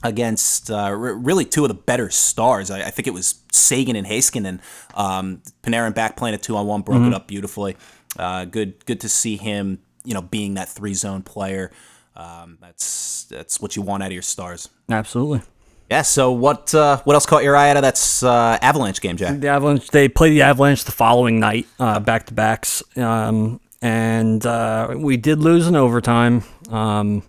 [0.04, 2.70] against uh, r- really two of the better stars.
[2.72, 4.60] I, I think it was Seguin and Heiskanen.
[4.94, 7.12] Um, Panarin back playing a two on one, broke Mm-hmm.
[7.12, 7.76] it up beautifully.
[8.18, 9.80] Uh, good, good to see him.
[10.04, 11.72] You know, being that three zone player.
[12.16, 14.70] Um, that's that's what you want out of your stars.
[14.90, 15.42] Absolutely.
[15.90, 16.04] Yeah.
[16.04, 19.40] So what uh, what else caught your eye out of that uh, Avalanche game, Jack?
[19.40, 19.88] The Avalanche.
[19.90, 25.18] They play the Avalanche the following night, uh, back to backs, um, and uh, we
[25.18, 26.44] did lose in overtime.
[26.70, 27.24] Um,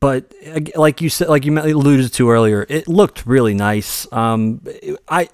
[0.00, 0.32] but
[0.74, 4.10] like you said, like you alluded to earlier, it looked really nice.
[4.12, 4.62] Um,
[5.08, 5.28] I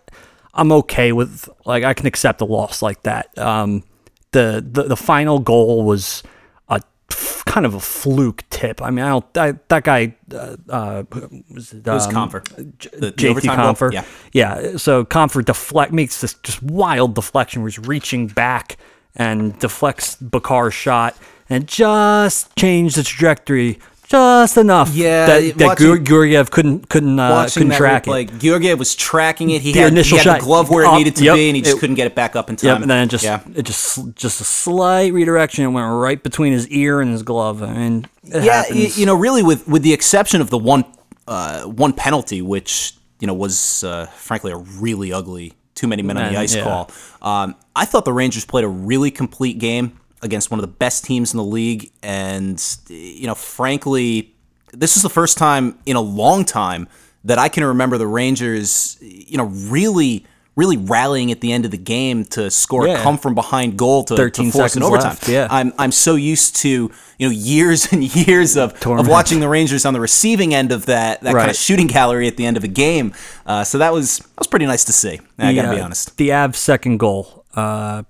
[0.55, 3.36] I'm okay with like I can accept a loss like that.
[3.38, 3.84] Um,
[4.32, 6.22] the the the final goal was
[6.68, 6.80] a
[7.11, 8.80] f- kind of a fluke tip.
[8.82, 11.05] I mean, I don't I, that guy uh, uh,
[11.51, 12.44] was it, It was um, Compher.
[12.90, 13.92] The, the JT overtime goal?
[13.92, 14.05] Yeah.
[14.32, 14.76] Yeah.
[14.78, 18.78] So Compher deflect makes this just wild deflection where he's reaching back
[19.14, 21.16] and deflects Makar's shot
[21.51, 23.78] and just changed the trajectory
[24.09, 24.94] just enough.
[24.94, 28.38] Yeah, That, that watching- Georgiev couldn't couldn't uh, couldn't track replay, it.
[28.38, 29.61] Georgiev was tracking it.
[29.62, 31.48] He The had, initial he had shot the glove where it needed to yep, be,
[31.48, 32.68] and he just it- couldn't get it back up in time.
[32.68, 33.40] Yep, and then it just yeah.
[33.54, 37.62] it just just a slight redirection and went right between his ear and his glove.
[37.62, 38.98] I mean, it yeah, happens.
[38.98, 40.84] you know, really, with with the exception of the one
[41.26, 46.16] uh, one penalty, which you know was uh, frankly a really ugly too many men
[46.16, 46.64] on the ice yeah.
[46.64, 46.90] call.
[47.22, 51.05] Um, I thought the Rangers played a really complete game against one of the best
[51.05, 54.35] teams in the league, and you know, frankly,
[54.73, 56.89] this is the first time in a long time
[57.25, 60.27] that I can remember the Rangers, you know, really.
[60.57, 64.03] Really rallying at the end of the game to score a come from behind goal
[64.03, 65.11] to, to 13 force an seconds overtime.
[65.11, 65.47] left, yeah.
[65.49, 69.87] I'm I'm so used to you know years and years of, of watching the Rangers
[69.87, 72.64] on the receiving end of that that kind of shooting gallery at the end of
[72.64, 73.14] a game.
[73.47, 75.21] Uh, so that was that was pretty nice to see.
[75.39, 76.16] I gotta be uh, honest.
[76.16, 78.03] The Avs' second goal, uh,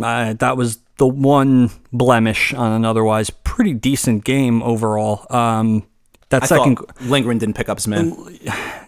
[0.00, 5.26] I, that was the one blemish on an otherwise pretty decent game overall.
[5.34, 5.86] Um,
[6.30, 8.16] that I second Lindgren didn't pick up his man.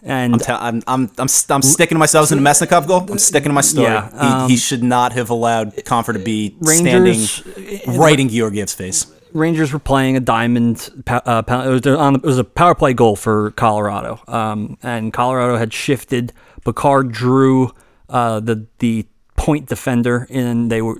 [0.03, 3.05] and I'm, tell- I'm, I'm, I'm, I'm sticking to myself in the Mesnikov goal.
[3.09, 3.87] I'm sticking to my story.
[3.87, 8.27] Yeah, um, he, he should not have allowed Compher to be Rangers- standing right in
[8.29, 9.05] Georgiev's face.
[9.31, 11.03] Rangers were playing a diamond.
[11.07, 15.55] Uh, it, was on, it was a power play goal for Colorado, um, and Colorado
[15.55, 16.33] had shifted.
[16.65, 17.71] Picard drew
[18.09, 19.05] uh, the the
[19.37, 20.97] point defender, and they were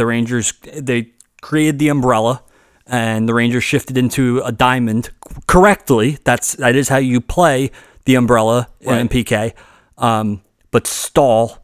[0.00, 0.54] the Rangers.
[0.74, 2.42] They created the umbrella,
[2.86, 5.10] and the Rangers shifted into a diamond
[5.46, 6.18] correctly.
[6.24, 7.70] That's that is how you play
[8.06, 9.52] the umbrella in PK.
[9.98, 11.58] Um, but Staal,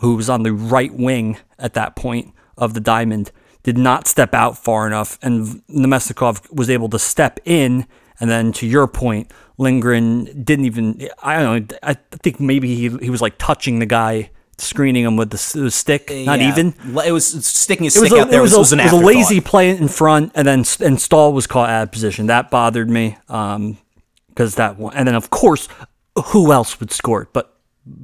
[0.00, 3.30] who was on the right wing at that point of the diamond,
[3.62, 7.86] did not step out far enough, and Namestnikov was able to step in.
[8.18, 11.08] And then to your point, Lindgren didn't even.
[11.22, 11.76] I don't know.
[11.82, 15.70] I think maybe he he was like touching the guy, screening him with the, the
[15.70, 16.08] stick.
[16.10, 16.48] Not Yeah.
[16.52, 16.74] even.
[17.04, 18.40] It was sticking his It was, stick a, out there.
[18.40, 21.32] it was, a, was an was a lazy play in front, and then and Staal
[21.32, 22.26] was caught out of position.
[22.26, 23.16] That bothered me.
[23.28, 23.78] Um,
[24.28, 25.68] because that one, and then of course,
[26.26, 27.54] who else would score it but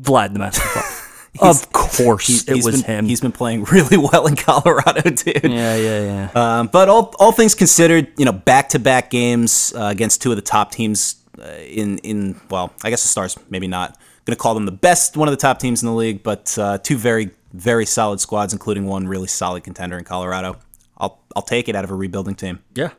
[0.03, 0.62] Vlad the Master.
[1.40, 3.05] of course, He's- it he's was been, him.
[3.07, 5.40] He's been playing really well in Colorado, dude.
[5.44, 6.59] yeah, yeah, yeah.
[6.59, 10.30] Um, but all, all things considered, you know, back to back games uh, against two
[10.30, 14.41] of the top teams in in well, I guess the Stars maybe not going to
[14.41, 16.97] call them the best, one of the top teams in the league, but uh, two
[16.97, 20.57] very very solid squads, including one really solid contender in Colorado.
[20.99, 22.61] I'll I'll take it out of a rebuilding team.
[22.74, 22.91] yeah.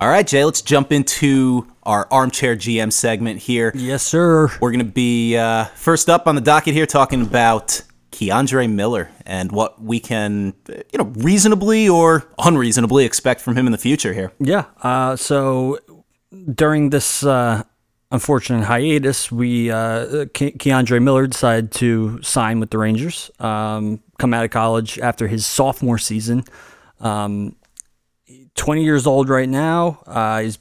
[0.00, 3.70] All right, Jay, let's jump into our armchair GM segment here.
[3.76, 4.50] Yes, sir.
[4.60, 7.80] We're going to be uh, first up on the docket here talking about
[8.10, 13.66] K'Andre Miller and what we can, uh, you know, reasonably or unreasonably expect from him
[13.66, 14.32] in the future here.
[14.40, 14.64] Yeah.
[14.82, 15.78] Uh, so
[16.52, 17.62] during this uh,
[18.14, 23.30] unfortunate hiatus, we uh, Ke- K'Andre Miller decided to sign with the Rangers.
[23.40, 26.44] Um, come out of college after his sophomore season.
[27.00, 27.56] Um,
[28.54, 30.00] 20 years old right now.
[30.06, 30.58] Uh, he's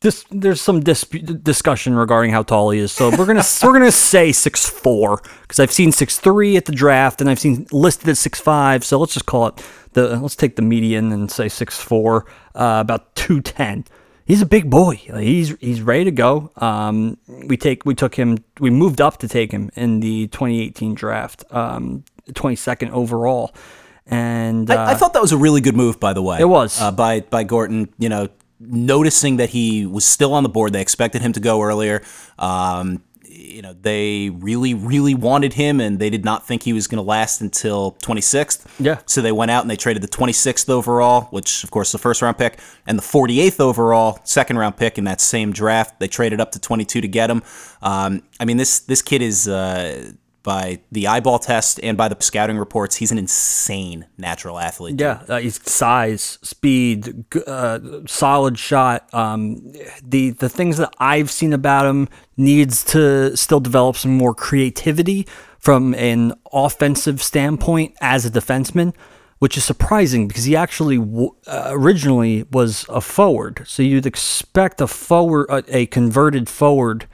[0.00, 3.90] this, there's some dispute, discussion regarding how tall he is, so we're gonna we're gonna
[3.90, 8.08] say six four because I've seen six three at the draft and I've seen listed
[8.08, 8.84] at six five.
[8.84, 12.78] So let's just call it the let's take the median and say six four, uh,
[12.80, 13.84] about two ten.
[14.28, 14.96] He's a big boy.
[14.96, 16.52] He's he's ready to go.
[16.58, 18.44] Um, we take we took him.
[18.60, 23.54] We moved up to take him in the 2018 draft, um, 22nd overall,
[24.06, 26.38] and uh, I, I thought that was a really good move, by the way.
[26.40, 26.78] It was.
[26.78, 27.88] uh, by by Gorton.
[27.98, 28.28] You know,
[28.60, 30.74] noticing that he was still on the board.
[30.74, 32.02] They expected him to go earlier.
[32.38, 33.02] Um,
[33.38, 36.96] you know, they really, really wanted him, and they did not think he was going
[36.96, 38.66] to last until 26th.
[38.80, 38.98] Yeah.
[39.06, 42.20] So they went out and they traded the 26th overall, which of course the first
[42.20, 46.00] round pick, and the 48th overall second round pick in that same draft.
[46.00, 47.42] They traded up to 22 to get him.
[47.80, 49.48] Um, I mean, this this kid is.
[49.48, 50.12] Uh,
[50.48, 54.98] by the eyeball test and by the scouting reports, he's an insane natural athlete.
[54.98, 59.12] Yeah, uh, he's size, speed, uh, solid shot.
[59.12, 64.34] Um, the the things that I've seen about him needs to still develop some more
[64.34, 65.28] creativity
[65.58, 68.94] from an offensive standpoint as a defenseman,
[69.40, 73.64] which is surprising because he actually w- uh, originally was a forward.
[73.66, 77.06] So you'd expect a forward, a, a converted forward,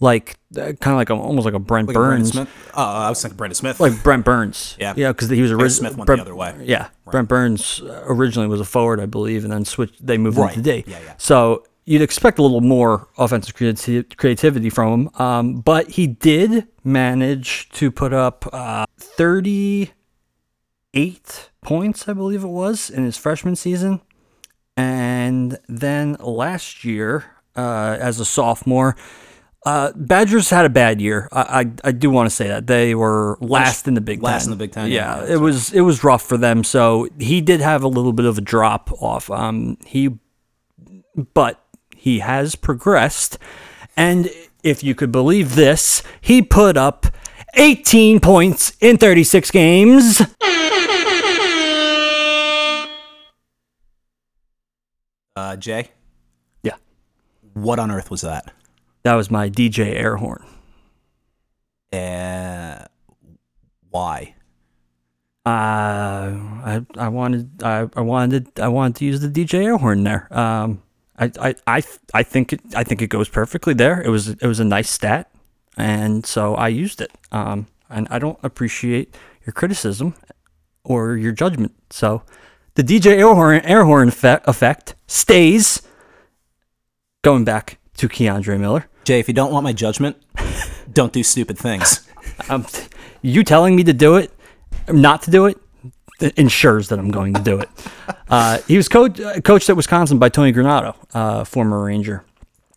[0.00, 2.48] like uh, kind of like a, almost like a Brent Brandon Burns Smith.
[2.74, 3.80] Oh, I was thinking Brandon Smith.
[3.80, 4.76] like Brent Burns.
[4.80, 4.92] Yeah.
[4.96, 6.54] yeah, because he was originally Smith went the other way.
[6.64, 10.04] Yeah, Brent Burns uh, originally was a forward, I believe, and then switched.
[10.06, 10.52] They moved Right.
[10.54, 10.84] him to D.
[10.90, 11.14] Yeah, yeah.
[11.18, 16.66] So you'd expect a little more offensive creati- creativity from him, um, but he did
[16.84, 19.90] manage to put up uh, thirty-eight
[21.62, 24.00] points, I believe it was, in his freshman season,
[24.76, 27.24] and then last year,
[27.56, 28.96] uh, as a sophomore.
[29.66, 31.28] Uh, Badgers had a bad year.
[31.32, 31.40] I
[31.84, 34.52] I, I do want to say that they were last in the Big Last Ten.
[34.52, 36.62] in the Big Ten, Yeah, yeah, it was it was rough for them.
[36.62, 39.28] So he did have a little bit of a drop off.
[39.28, 40.10] Um, he,
[41.34, 41.64] but
[41.96, 43.38] he has progressed,
[43.96, 44.30] and
[44.62, 47.06] if you could believe this, he put up
[47.54, 50.22] 18 points in 36 games.
[55.34, 55.90] uh, Jay,
[56.62, 56.76] Yeah,
[57.54, 58.52] what on earth was that?
[59.06, 60.44] That was my DJ air horn.
[61.92, 62.86] Uh,
[63.88, 64.34] why?
[65.46, 66.34] Uh,
[66.66, 70.26] I I wanted I, I wanted I wanted to use the DJ air horn there.
[70.36, 70.82] Um,
[71.16, 71.82] I I I,
[72.14, 74.02] I think it I think it goes perfectly there.
[74.02, 75.30] It was it was a nice stat,
[75.76, 77.12] and so I used it.
[77.30, 80.16] Um, and I don't appreciate your criticism
[80.82, 81.76] or your judgment.
[81.90, 82.24] So
[82.74, 85.80] the DJ air horn air horn effect, effect stays.
[87.22, 88.88] Going back to K'Andre Miller.
[89.06, 90.16] Jay, if you don't want my judgment,
[90.92, 92.02] don't do stupid things.
[92.50, 92.66] Um,
[93.22, 94.30] you telling me to do it,
[94.90, 95.56] not to do it,
[96.36, 97.68] ensures that I'm going to do it.
[98.28, 102.24] Uh, he was coach, coached at Wisconsin by Tony Granato, uh, former Ranger.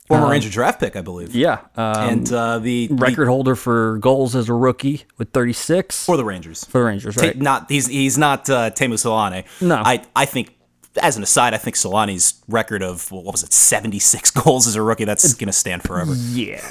[0.07, 1.33] Former Ranger draft pick, I believe.
[1.35, 6.05] Yeah, um, and uh, the the- record holder for goals as a rookie with 36
[6.05, 6.63] for the Rangers.
[6.65, 7.37] for the Rangers, Ta- right?
[7.37, 9.43] not he's he's not uh, Teemu Selanne.
[9.59, 9.77] No.
[9.83, 10.53] I I think
[10.99, 14.75] as an aside, I think Selanne's record of what was it, seventy six goals as
[14.75, 16.13] a rookie, that's gonna stand forever.
[16.15, 16.61] Yeah,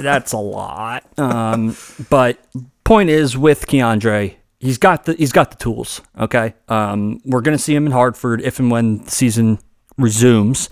[0.00, 1.04] that's a lot.
[1.18, 1.76] Um,
[2.10, 2.38] but
[2.84, 6.00] point is with K'Andre, he's got the he's got the tools.
[6.18, 9.58] Okay, um, we're gonna see him in Hartford if and when the season
[9.98, 10.68] resumes,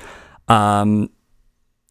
[0.48, 1.10] um,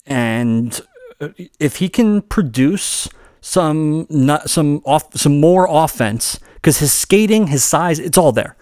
[0.05, 0.81] and
[1.21, 3.07] uh, if he can produce
[3.41, 8.57] some not some off some more offense because his skating, his size, it's all there.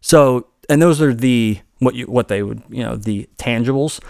[0.00, 4.00] So and those are the what you what they would you know the tangibles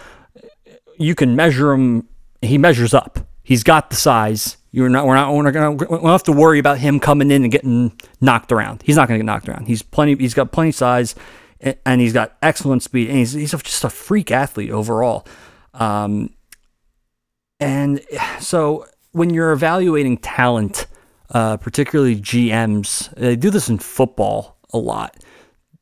[0.98, 2.08] you can measure him.
[2.42, 3.18] He measures up.
[3.42, 4.56] He's got the size.
[4.72, 5.06] You're not.
[5.06, 5.32] We're not.
[5.32, 5.72] We're not gonna.
[5.72, 8.82] We don't have to worry about him coming in and getting knocked around.
[8.82, 9.66] He's not gonna get knocked around.
[9.66, 10.16] He's plenty.
[10.16, 11.14] He's got plenty size,
[11.60, 13.08] and he's got excellent speed.
[13.08, 15.26] And he's he's just a freak athlete overall.
[15.74, 16.34] Um,
[17.60, 18.02] and
[18.40, 20.86] so when you're evaluating talent,
[21.30, 25.16] uh, particularly GMs, they do this in football a lot.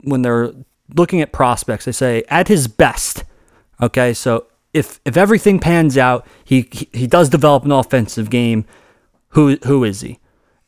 [0.03, 0.53] When they're
[0.95, 3.25] looking at prospects, they say at his best.
[3.81, 8.65] Okay, so if if everything pans out, he he, he does develop an offensive game.
[9.31, 10.19] Who who is he?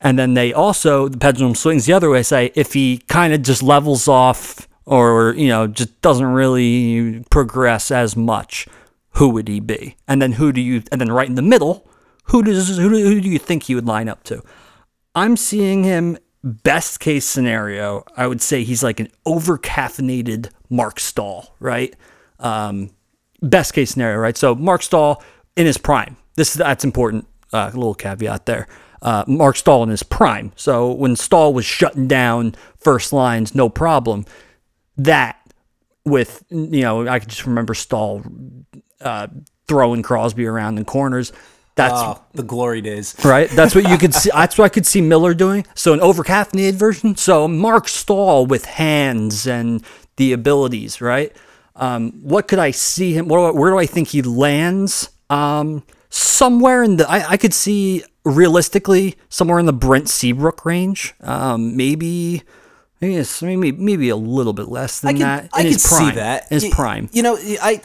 [0.00, 2.22] And then they also the pendulum swings the other way.
[2.22, 7.90] Say if he kind of just levels off or you know just doesn't really progress
[7.90, 8.66] as much,
[9.10, 9.96] who would he be?
[10.06, 10.82] And then who do you?
[10.92, 11.88] And then right in the middle,
[12.24, 14.42] who does who do, who do you think he would line up to?
[15.14, 18.05] I'm seeing him best case scenario.
[18.16, 21.95] I would say he's like an over caffeinated Marc Staal, right?
[22.39, 22.91] Um,
[23.43, 24.37] best case scenario, right?
[24.37, 25.22] So Marc Staal
[25.57, 26.16] in his prime.
[26.37, 27.26] This that's important.
[27.53, 28.66] Uh, a little caveat there.
[29.03, 30.53] Uh, Marc Staal in his prime.
[30.57, 34.24] So when Staal was shutting down first lines, no problem.
[34.97, 35.41] That
[36.05, 38.22] with you know, I can just remember Staal
[39.01, 39.28] uh,
[39.68, 41.32] throwing Crosby around in corners.
[41.76, 43.14] That's Oh, the glory days.
[43.24, 43.48] right?
[43.50, 44.30] That's what you could see.
[44.32, 45.66] That's what I could see Miller doing.
[45.74, 47.16] So an overcaffeinated version.
[47.16, 49.84] So Marc Staal with hands and
[50.16, 51.36] the abilities, right?
[51.76, 53.28] Um, what could I see him?
[53.28, 55.10] Where, where do I think he lands?
[55.28, 61.14] Um, somewhere in the, I, I could see realistically somewhere in the Brent Seabrook range.
[61.20, 62.42] Um, maybe,
[63.02, 65.42] maybe, maybe, maybe a little bit less than I can, that.
[65.44, 66.08] In I can prime.
[66.08, 66.48] see that.
[66.48, 67.10] His prime.
[67.12, 67.82] You know, I,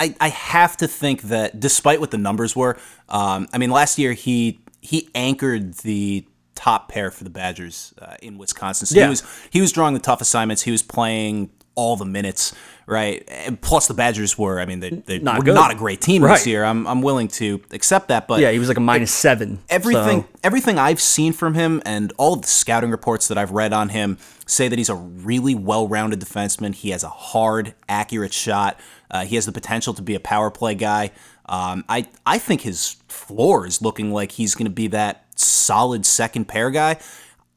[0.00, 2.76] I, I have to think that despite what the numbers were,
[3.08, 8.14] um, I mean, last year he he anchored the top pair for the Badgers uh,
[8.22, 8.86] in Wisconsin.
[8.86, 9.04] So Yeah.
[9.04, 10.62] he was he was drawing the tough assignments.
[10.62, 12.54] He was playing all the minutes,
[12.86, 13.24] right?
[13.28, 15.56] And plus, the Badgers were, I mean, they, they Not were good.
[15.56, 16.62] not a great team this year.
[16.62, 19.58] I'm, I'm willing to accept that, but Yeah, he was like a minus seven.
[19.68, 23.50] everything so- everything I've seen from him and all of the scouting reports that I've
[23.50, 26.76] read on him say that he's a really well-rounded defenseman.
[26.76, 28.78] He has a hard, accurate shot.
[29.14, 31.12] Uh, he has the potential to be a power play guy.
[31.46, 36.04] Um, I I think his floor is looking like he's going to be that solid
[36.04, 36.98] second pair guy.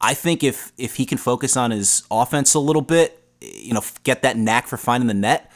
[0.00, 3.82] I think if if he can focus on his offense a little bit, you know,
[4.04, 5.50] get that knack for finding the net,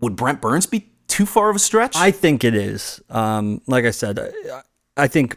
[0.00, 1.94] would Brent Burns be too far of a stretch?
[1.94, 3.02] I think it is.
[3.10, 4.62] Um, like I said, I,
[4.96, 5.36] I think.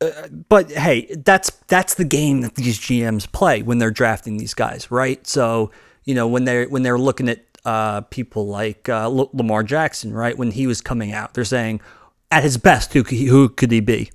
[0.00, 4.54] Uh, but hey, that's that's the game that these GMs play when they're drafting these
[4.54, 5.26] guys, right?
[5.26, 5.72] So
[6.04, 10.14] you know when they're when they're looking at uh, people like uh, L- Lamar Jackson,
[10.14, 10.38] right?
[10.38, 11.80] When he was coming out, they're saying
[12.30, 14.10] at his best, who could he, who could he be?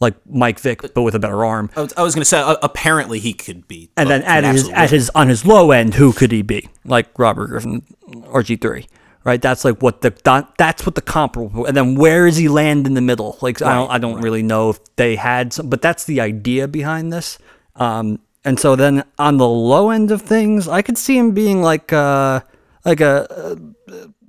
[0.00, 1.70] Like Mike Vick, but with a better arm.
[1.76, 3.88] I was, going to say, uh, apparently he could be.
[3.96, 6.68] And then at his at his on his low end, who could he be?
[6.84, 8.86] Like Robert Griffin, RG three,
[9.22, 9.40] right?
[9.40, 11.66] That's like what the that- that's what the comparable.
[11.66, 13.38] And then where does he land in the middle?
[13.40, 16.66] Like I don't I don't really know if they had some, but that's the idea
[16.66, 17.38] behind this.
[17.76, 21.62] Um, and so then on the low end of things, I could see him being
[21.62, 22.40] like uh
[22.84, 23.58] like a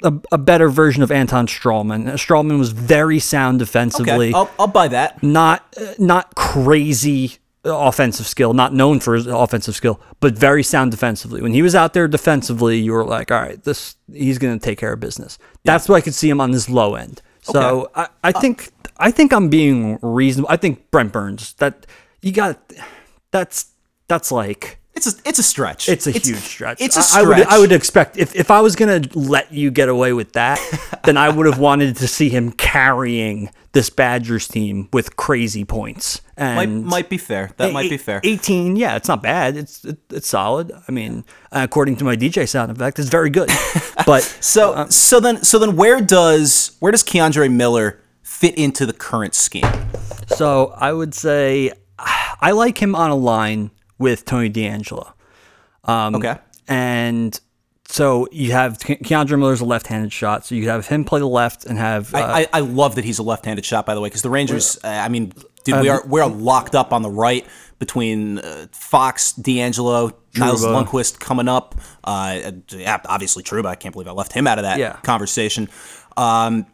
[0.04, 2.06] a, a better version of Anton Stralman.
[2.14, 5.24] Stralman was very sound defensively Okay, I'll, I'll buy that.
[5.24, 10.92] not uh, not crazy offensive skill, not known for his offensive skill, but very sound
[10.92, 11.42] defensively.
[11.42, 14.64] When he was out there defensively, you were like, all right, this he's going to
[14.64, 15.38] take care of business.
[15.64, 17.22] That's why I could see him on this low end.
[17.42, 20.50] So I, I think I think I'm being reasonable.
[20.52, 21.86] I think Brent Burns that
[22.22, 22.60] you got
[23.32, 23.72] that's
[24.08, 25.90] that's like It's a it's a stretch.
[25.90, 26.82] it's a huge stretch.
[26.82, 27.26] It's a I- stretch.
[27.26, 30.34] I would I would expect if, if I was gonna let you get away with
[30.34, 30.60] that,
[31.04, 36.22] then I would have wanted to see him carrying this Badgers team with crazy points.
[36.38, 37.50] might, And might be fair.
[37.58, 38.22] That might be fair.
[38.24, 39.58] 18, yeah, it's not bad.
[39.58, 40.72] It's it, it's solid.
[40.88, 43.50] I mean, according to my DJ sound effect, it's very good.
[44.06, 48.86] But So uh, so then so then where does where does K'Andre Miller fit into
[48.86, 49.64] the current scheme?
[50.28, 55.14] So I would say I like him on a line with Tony DeAngelo.
[55.86, 56.38] Um, Okay.
[56.68, 57.40] And
[57.86, 61.28] so you have Ke- K'Andre Miller's a left-handed shot, so you have him play the
[61.28, 64.00] left and have uh, I, I, I love that he's a left-handed shot, by the
[64.02, 64.78] way, because the Rangers.
[64.84, 65.34] Uh, I mean,
[65.66, 67.46] dude, we are we are locked up on the right
[67.80, 70.86] between uh, Fox, DeAngelo, Niles Trouba.
[70.86, 71.76] Lundkvist coming up.
[72.06, 73.66] Uh, yeah, obviously Trouba.
[73.66, 74.94] I can't believe I left him out of that Yeah.
[75.04, 75.68] conversation.
[76.16, 76.66] Um,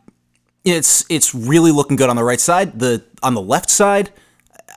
[0.64, 2.80] it's it's really looking good on the right side.
[2.80, 4.12] The on the left side,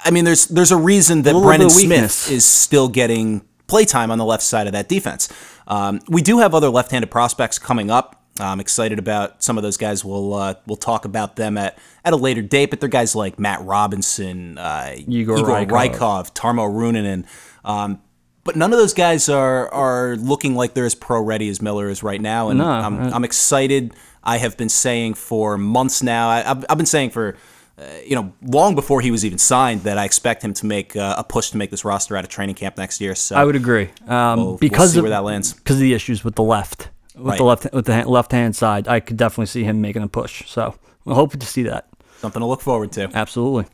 [0.04, 4.18] I mean, there's there's a reason that little Brendan Smith is still getting playtime on
[4.18, 5.28] the left side of that defense.
[5.66, 8.22] Um, we do have other left-handed prospects coming up.
[8.40, 10.04] I'm excited about some of those guys.
[10.04, 12.70] We'll uh, we'll talk about them at, at a later date.
[12.70, 15.68] But they're guys like Matt Robinson, uh, Igor Rykov.
[15.68, 17.26] Rykov, Tarmo Reunanen.
[17.64, 18.00] Um,
[18.44, 21.88] but none of those guys are are looking like they're as pro ready as Miller
[21.88, 23.94] is right now, and No, I'm, uh, I'm excited.
[24.24, 26.28] I have been saying for months now.
[26.28, 27.36] I, I've, I've been saying for
[27.78, 30.94] uh, you know long before he was even signed that I expect him to make
[30.96, 33.14] uh, a push to make this roster out of training camp next year.
[33.14, 35.52] So I would agree um, we'll because see of where that lands.
[35.54, 37.40] because of the issues with the left, with the Right.
[37.40, 38.88] left with the left hand side.
[38.88, 40.46] I could definitely see him making a push.
[40.48, 41.88] So we're hoping to see that.
[42.20, 43.10] something to look forward to.
[43.14, 43.66] Absolutely.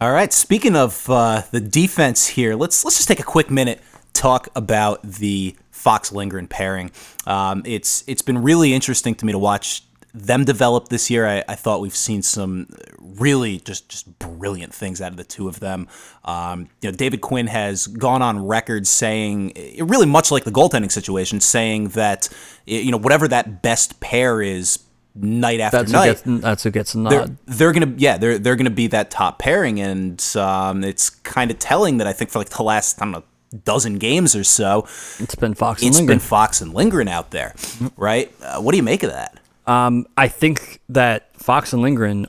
[0.00, 0.32] All right.
[0.32, 3.80] Speaking of uh, the defense here, let's let's just take a quick minute
[4.12, 6.90] talk about the Fox Lindgren pairing.
[7.26, 9.82] Um, it's it's been really interesting to me to watch
[10.16, 11.26] them develop this year.
[11.26, 12.68] I, I thought we've seen some
[13.00, 15.88] really just just brilliant things out of the two of them.
[16.24, 20.92] Um, you know, David Quinn has gone on record saying, really much like the goaltending
[20.92, 22.28] situation, saying that
[22.64, 24.78] you know whatever that best pair is
[25.16, 27.36] night after That's who night gets that's who gets a they're, nod.
[27.46, 31.58] they're gonna yeah they're they're gonna be that top pairing and um, it's kind of
[31.58, 33.22] telling that I think for like the last I don't know
[33.64, 34.82] dozen games or so
[35.20, 36.18] It's been Fox and it's Lindgren.
[36.18, 37.54] been Fox and Lindgren out there
[37.96, 42.26] right uh, what do you make of that Um, I think that Fox and Lindgren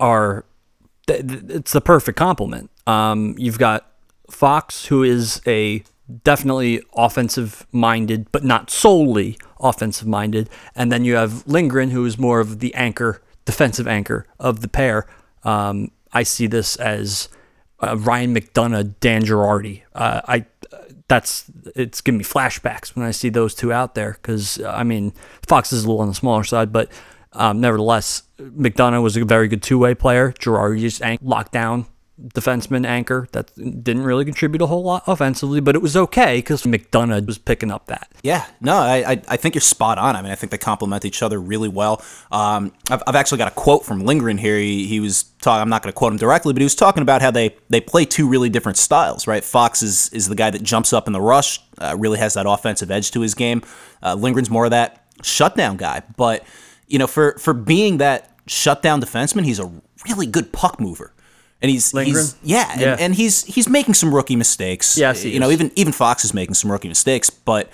[0.00, 0.44] are
[1.08, 2.70] it's the perfect complement.
[2.86, 3.90] Um, you've got
[4.30, 5.82] Fox, who is a
[6.22, 12.18] definitely offensive minded, but not solely offensive minded, and then you have Lindgren, who is
[12.18, 15.06] more of the anchor, defensive anchor of the pair.
[15.42, 17.28] Um, I see this as
[17.80, 19.82] uh, Ryan McDonagh, Dan Girardi.
[19.94, 20.46] Uh, I
[21.08, 25.12] that's it's giving me flashbacks when I see those two out there because I mean
[25.46, 26.90] Fox is a little on the smaller side, but
[27.32, 30.32] um, nevertheless McDonagh was a very good two way player.
[30.32, 31.86] Girardi just locked down
[32.22, 36.62] defenseman anchor that didn't really contribute a whole lot offensively, but it was okay because
[36.62, 38.08] McDonagh was picking up that.
[38.22, 38.46] yeah.
[38.60, 40.14] No I, I think you're spot on.
[40.14, 42.02] I mean I think they complement each other really well.
[42.30, 44.58] Um, I've, I've actually got a quote from Lindgren here.
[44.58, 47.02] He, he was talking I'm not going to quote him directly but he was talking
[47.02, 49.42] about how they they play two really different styles right?
[49.42, 52.46] Fox is is the guy that jumps up in the rush uh, really has that
[52.46, 53.62] offensive edge to his game.
[54.02, 56.44] Uh, Lindgren's more of that shutdown guy but
[56.86, 59.72] you know for for being that shutdown defenseman he's a
[60.06, 61.13] really good puck mover
[61.64, 62.96] and he's, he's yeah, and, Yeah.
[63.00, 66.54] and he's he's making some rookie mistakes Yes, you know even even Fox is making
[66.54, 67.72] some rookie mistakes but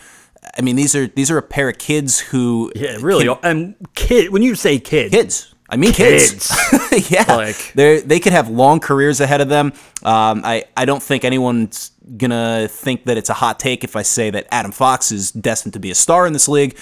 [0.56, 3.26] I mean these are these are a pair of kids who Yeah, really.
[3.26, 5.54] can- and kid, when you say kid, kids.
[5.72, 6.50] I mean kids.
[7.10, 9.72] yeah, Like- they they could have long careers ahead of them.
[10.02, 14.02] Um, I I don't think anyone's gonna think that it's a hot take if I
[14.02, 16.76] say that Adam Fox is destined to be a star in this league.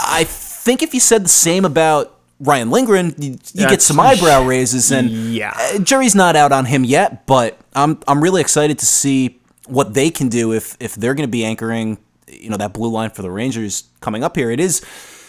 [0.00, 4.44] I think if you said the same about Ryan Lindgren, you, you get some eyebrow
[4.44, 5.52] raises, and Yeah.
[5.54, 7.26] uh, jury's not out on him yet.
[7.26, 11.28] But I'm I'm really excited to see what they can do if if they're going
[11.28, 14.50] to be anchoring, you know, that blue line for the Rangers coming up here.
[14.50, 14.80] It is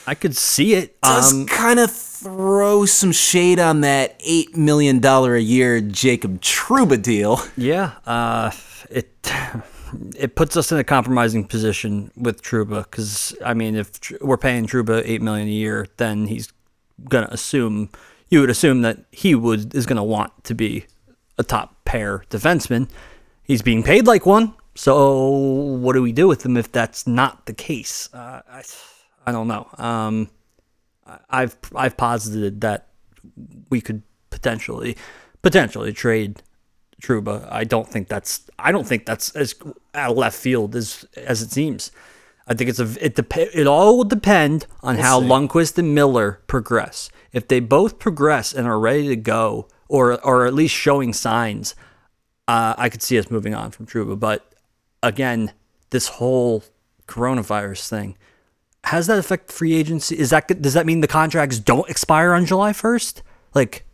[0.07, 0.99] I could see it.
[1.01, 6.41] does Um, kind of throw some shade on that eight million dollar a year Jacob
[6.41, 7.41] Trouba deal.
[7.57, 8.51] Yeah, uh,
[8.89, 9.09] it
[10.18, 14.38] it puts us in a compromising position with Trouba because I mean, if Tr- we're
[14.38, 16.51] paying Trouba eight million a year, then he's
[17.10, 17.89] gonna assume
[18.30, 20.86] you would assume that he would is gonna want to be
[21.38, 22.89] a top pair defenseman.
[23.43, 27.45] He's being paid like one, so what do we do with him if that's not
[27.45, 28.10] the case?
[28.14, 28.64] Uh, I
[29.26, 29.68] I don't know.
[29.78, 30.30] Um,
[31.30, 32.88] I've I've posited that
[33.70, 34.95] we could potentially
[35.41, 36.41] potentially trade
[37.02, 37.47] Trouba.
[37.52, 39.56] I don't think that's I don't think that's as
[39.93, 41.91] out of left field as as it seems.
[42.52, 45.26] I think it's a it dep- it all will depend on how see.
[45.26, 47.10] Lundkvist and Miller progress.
[47.32, 51.76] If they both progress and are ready to go, or or at least showing signs,
[52.49, 54.20] uh, I could see us moving on from Trouba.
[54.20, 54.54] But
[55.02, 55.54] again,
[55.91, 56.66] this whole
[57.08, 58.18] coronavirus thing
[58.84, 60.20] has that affect free agency?
[60.20, 63.24] Is that does that mean the contracts don't expire on July first?
[63.54, 63.86] Like,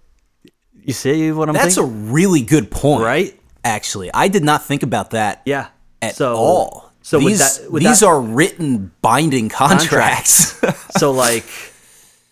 [0.73, 3.39] you see what I'm That's a really good point, Right?
[3.63, 5.43] Actually, I did not think about that.
[5.45, 5.67] yeah.
[6.01, 6.86] At so, all.
[7.07, 10.59] So these with that, with these that, are written binding contracts.
[10.99, 11.45] so like,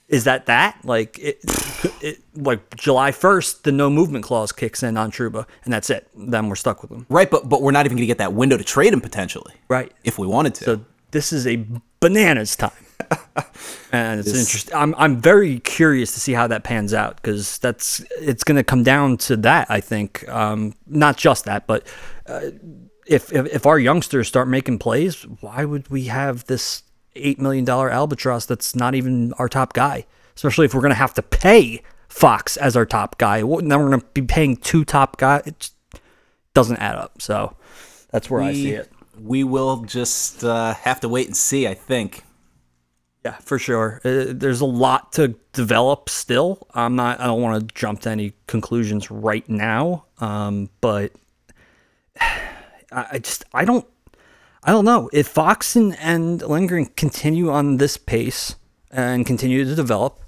[0.10, 1.40] is that that like it,
[2.02, 6.10] it, like July first, the no movement clause kicks in on Trouba and that's it.
[6.14, 7.06] Then we're stuck with him.
[7.08, 9.54] Right, but but we're not even going to get that window to trade him potentially.
[9.70, 9.94] Right.
[10.04, 10.64] If we wanted to.
[10.66, 11.66] So this is a
[12.02, 12.72] bananas time.
[13.94, 14.76] and it's interesting.
[14.76, 18.64] I'm I'm very curious to see how that pans out because that's it's going to
[18.64, 19.72] come down to that.
[19.72, 21.88] I think um, not just that, but
[22.28, 22.50] uh,
[23.06, 26.84] if, if if our youngsters start making plays, why would we have this
[27.16, 30.06] eight million dollar albatross that's not even our top guy?
[30.36, 33.40] Especially if we're going to have to pay Fox as our top guy.
[33.40, 35.44] Then we're going to be paying two top guys.
[35.46, 35.70] It
[36.54, 37.22] doesn't add up.
[37.22, 37.56] So
[38.12, 38.92] that's where I see it.
[39.20, 41.68] We will just uh, have to wait and see.
[41.68, 42.24] I think.
[43.24, 44.02] Yeah, for sure.
[44.06, 46.68] Uh, there's a lot to develop still.
[46.74, 47.20] I'm not.
[47.20, 50.06] I don't want to jump to any conclusions right now.
[50.20, 51.14] Um, but
[53.12, 53.86] I, just I don't
[54.64, 58.56] I don't know if Fox and, and Lindgren continue on this pace
[58.92, 60.22] and continue to develop.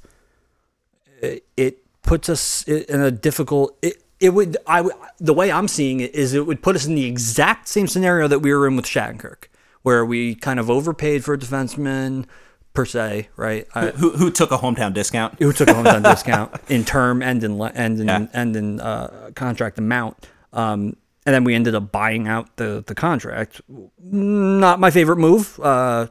[1.22, 3.78] It, it puts us in a difficult.
[3.82, 4.88] It, it would I
[5.20, 8.28] the way I'm seeing it is it would put us in the exact same scenario
[8.28, 9.46] that we were in with Shattenkirk,
[9.84, 12.26] where we kind of overpaid for a defenseman
[12.74, 13.68] per se, right?
[13.76, 15.40] I, Who who took a hometown discount?
[15.40, 18.28] who took a hometown discount in term and in and in Yeah.
[18.34, 20.28] and in uh, contract amount.
[20.54, 20.96] Um,
[21.28, 23.62] and then we ended up buying out the the contract.
[24.00, 25.60] Not my favorite move.
[25.60, 26.08] Uh,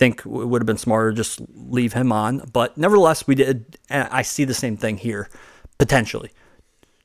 [0.00, 3.76] think it would have been smarter to just leave him on, but nevertheless, we did.
[3.90, 5.28] And I see the same thing here,
[5.78, 6.30] potentially.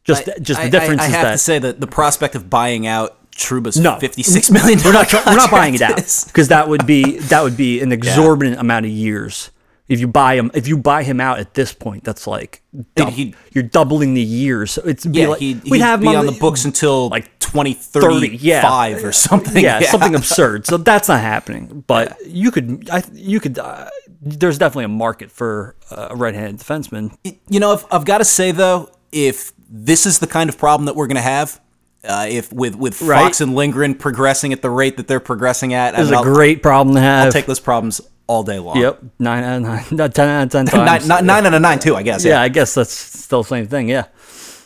[0.06, 2.36] Just just the I- difference I, I is have that to say that the prospect
[2.36, 4.80] of buying out Trouba's no, fifty-six million.
[4.86, 7.92] We're not we're not buying it out because that would be that would be an
[8.00, 9.52] exorbitant amount of years.
[9.88, 12.64] If you buy him, if you buy him out at this point, that's like
[12.96, 14.72] dou- he'd- you're doubling the years.
[14.72, 17.26] So it's Yeah, like, he'd, we'd he'd have be him on the books until like
[17.26, 18.88] like twenty 30, yeah.
[19.04, 19.64] or something.
[19.64, 20.66] yeah, something absurd.
[20.66, 21.84] So that's not happening.
[21.88, 23.60] But you could, I, you could.
[23.60, 23.90] Uh,
[24.22, 27.16] there's definitely a market for uh, a right-handed defenseman.
[27.48, 30.88] You know, I've, I've got to say though, if this is the kind of problem
[30.88, 31.62] that we're going to have,
[32.04, 33.22] uh, if with with Right.
[33.22, 36.18] Fox and Lindgren progressing at the rate that they're progressing at, I It's mean, a
[36.18, 37.28] I'll, great problem to have.
[37.28, 38.78] I'll take those problems all day long.
[38.78, 41.08] Yep, nine out of nine, no, ten out of ten Nine, times.
[41.08, 42.24] nine, nine out of nine too, I guess.
[42.26, 42.42] yeah, Yeah.
[42.42, 43.90] I guess that's still the same thing.
[43.90, 44.06] Yeah.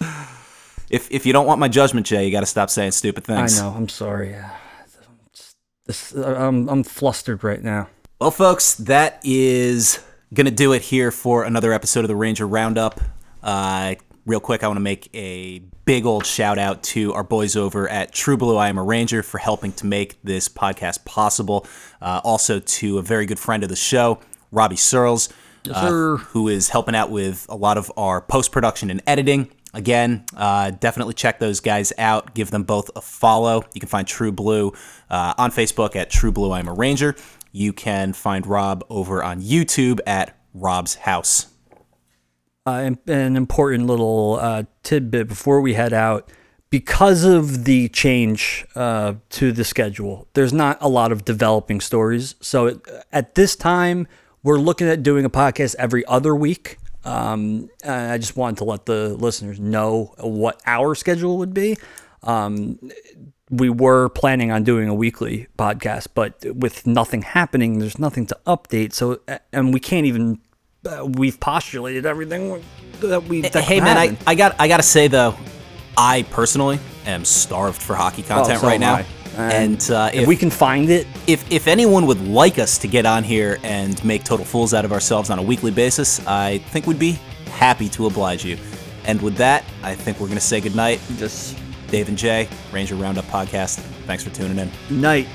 [0.90, 3.60] If if you don't want my judgment, Jay, you got to stop saying stupid things.
[3.60, 3.76] I know.
[3.78, 4.36] I'm sorry.
[5.86, 7.90] This, I'm I'm flustered right now.
[8.20, 10.00] Well, folks, that is
[10.34, 13.00] going to do it here for another episode of the Ranger Roundup.
[13.44, 13.96] Uh,
[14.26, 17.88] real quick, I want to make a big old shout out to our boys over
[17.90, 21.66] at True Blue I Am a Ranger for helping to make this podcast possible.
[22.02, 24.20] Uh, also, to a very good friend of the show,
[24.52, 25.30] Robbie Searles,
[25.70, 29.52] uh, who is helping out with a lot of our post production and editing.
[29.74, 32.34] Again, uh, definitely check those guys out.
[32.34, 33.64] Give them both a follow.
[33.74, 34.74] You can find True Blue
[35.10, 37.16] uh, on Facebook at True Blue I'm a Ranger.
[37.52, 41.48] You can find Rob over on YouTube at Rob's House.
[42.70, 46.32] Uh, an important little uh, tidbit before we head out.
[46.70, 52.36] Because of the change uh, to the schedule, there's not a lot of developing stories.
[52.42, 54.08] So it, at this time,
[54.44, 56.78] we're looking at doing a podcast every other week.
[57.04, 61.76] Um, I just wanted to let the listeners know what our schedule would be.
[62.22, 62.78] Um,
[63.50, 68.38] we were planning on doing a weekly podcast, but with nothing happening, there's nothing to
[68.46, 68.94] update.
[68.94, 70.40] So, and we can't even.
[70.86, 72.64] Uh, we've postulated everything
[73.02, 73.42] that we.
[73.42, 74.24] That hey man, I, happen.
[74.28, 75.36] I got I got to say though,
[75.98, 78.96] I personally am starved for hockey content Oh, so right now.
[78.96, 79.06] I.
[79.38, 82.88] And uh, if if we can find it, if if anyone would like us to
[82.88, 86.58] get on here and make total fools out of ourselves on a weekly basis, I
[86.58, 87.20] think we'd be
[87.52, 88.58] happy to oblige you.
[89.06, 91.00] And with that, I think we're gonna say goodnight.
[91.18, 91.58] just
[91.88, 93.80] Dave and Jay, Ranger Roundup Podcast.
[94.06, 95.02] Thanks for tuning in.
[95.02, 95.28] night.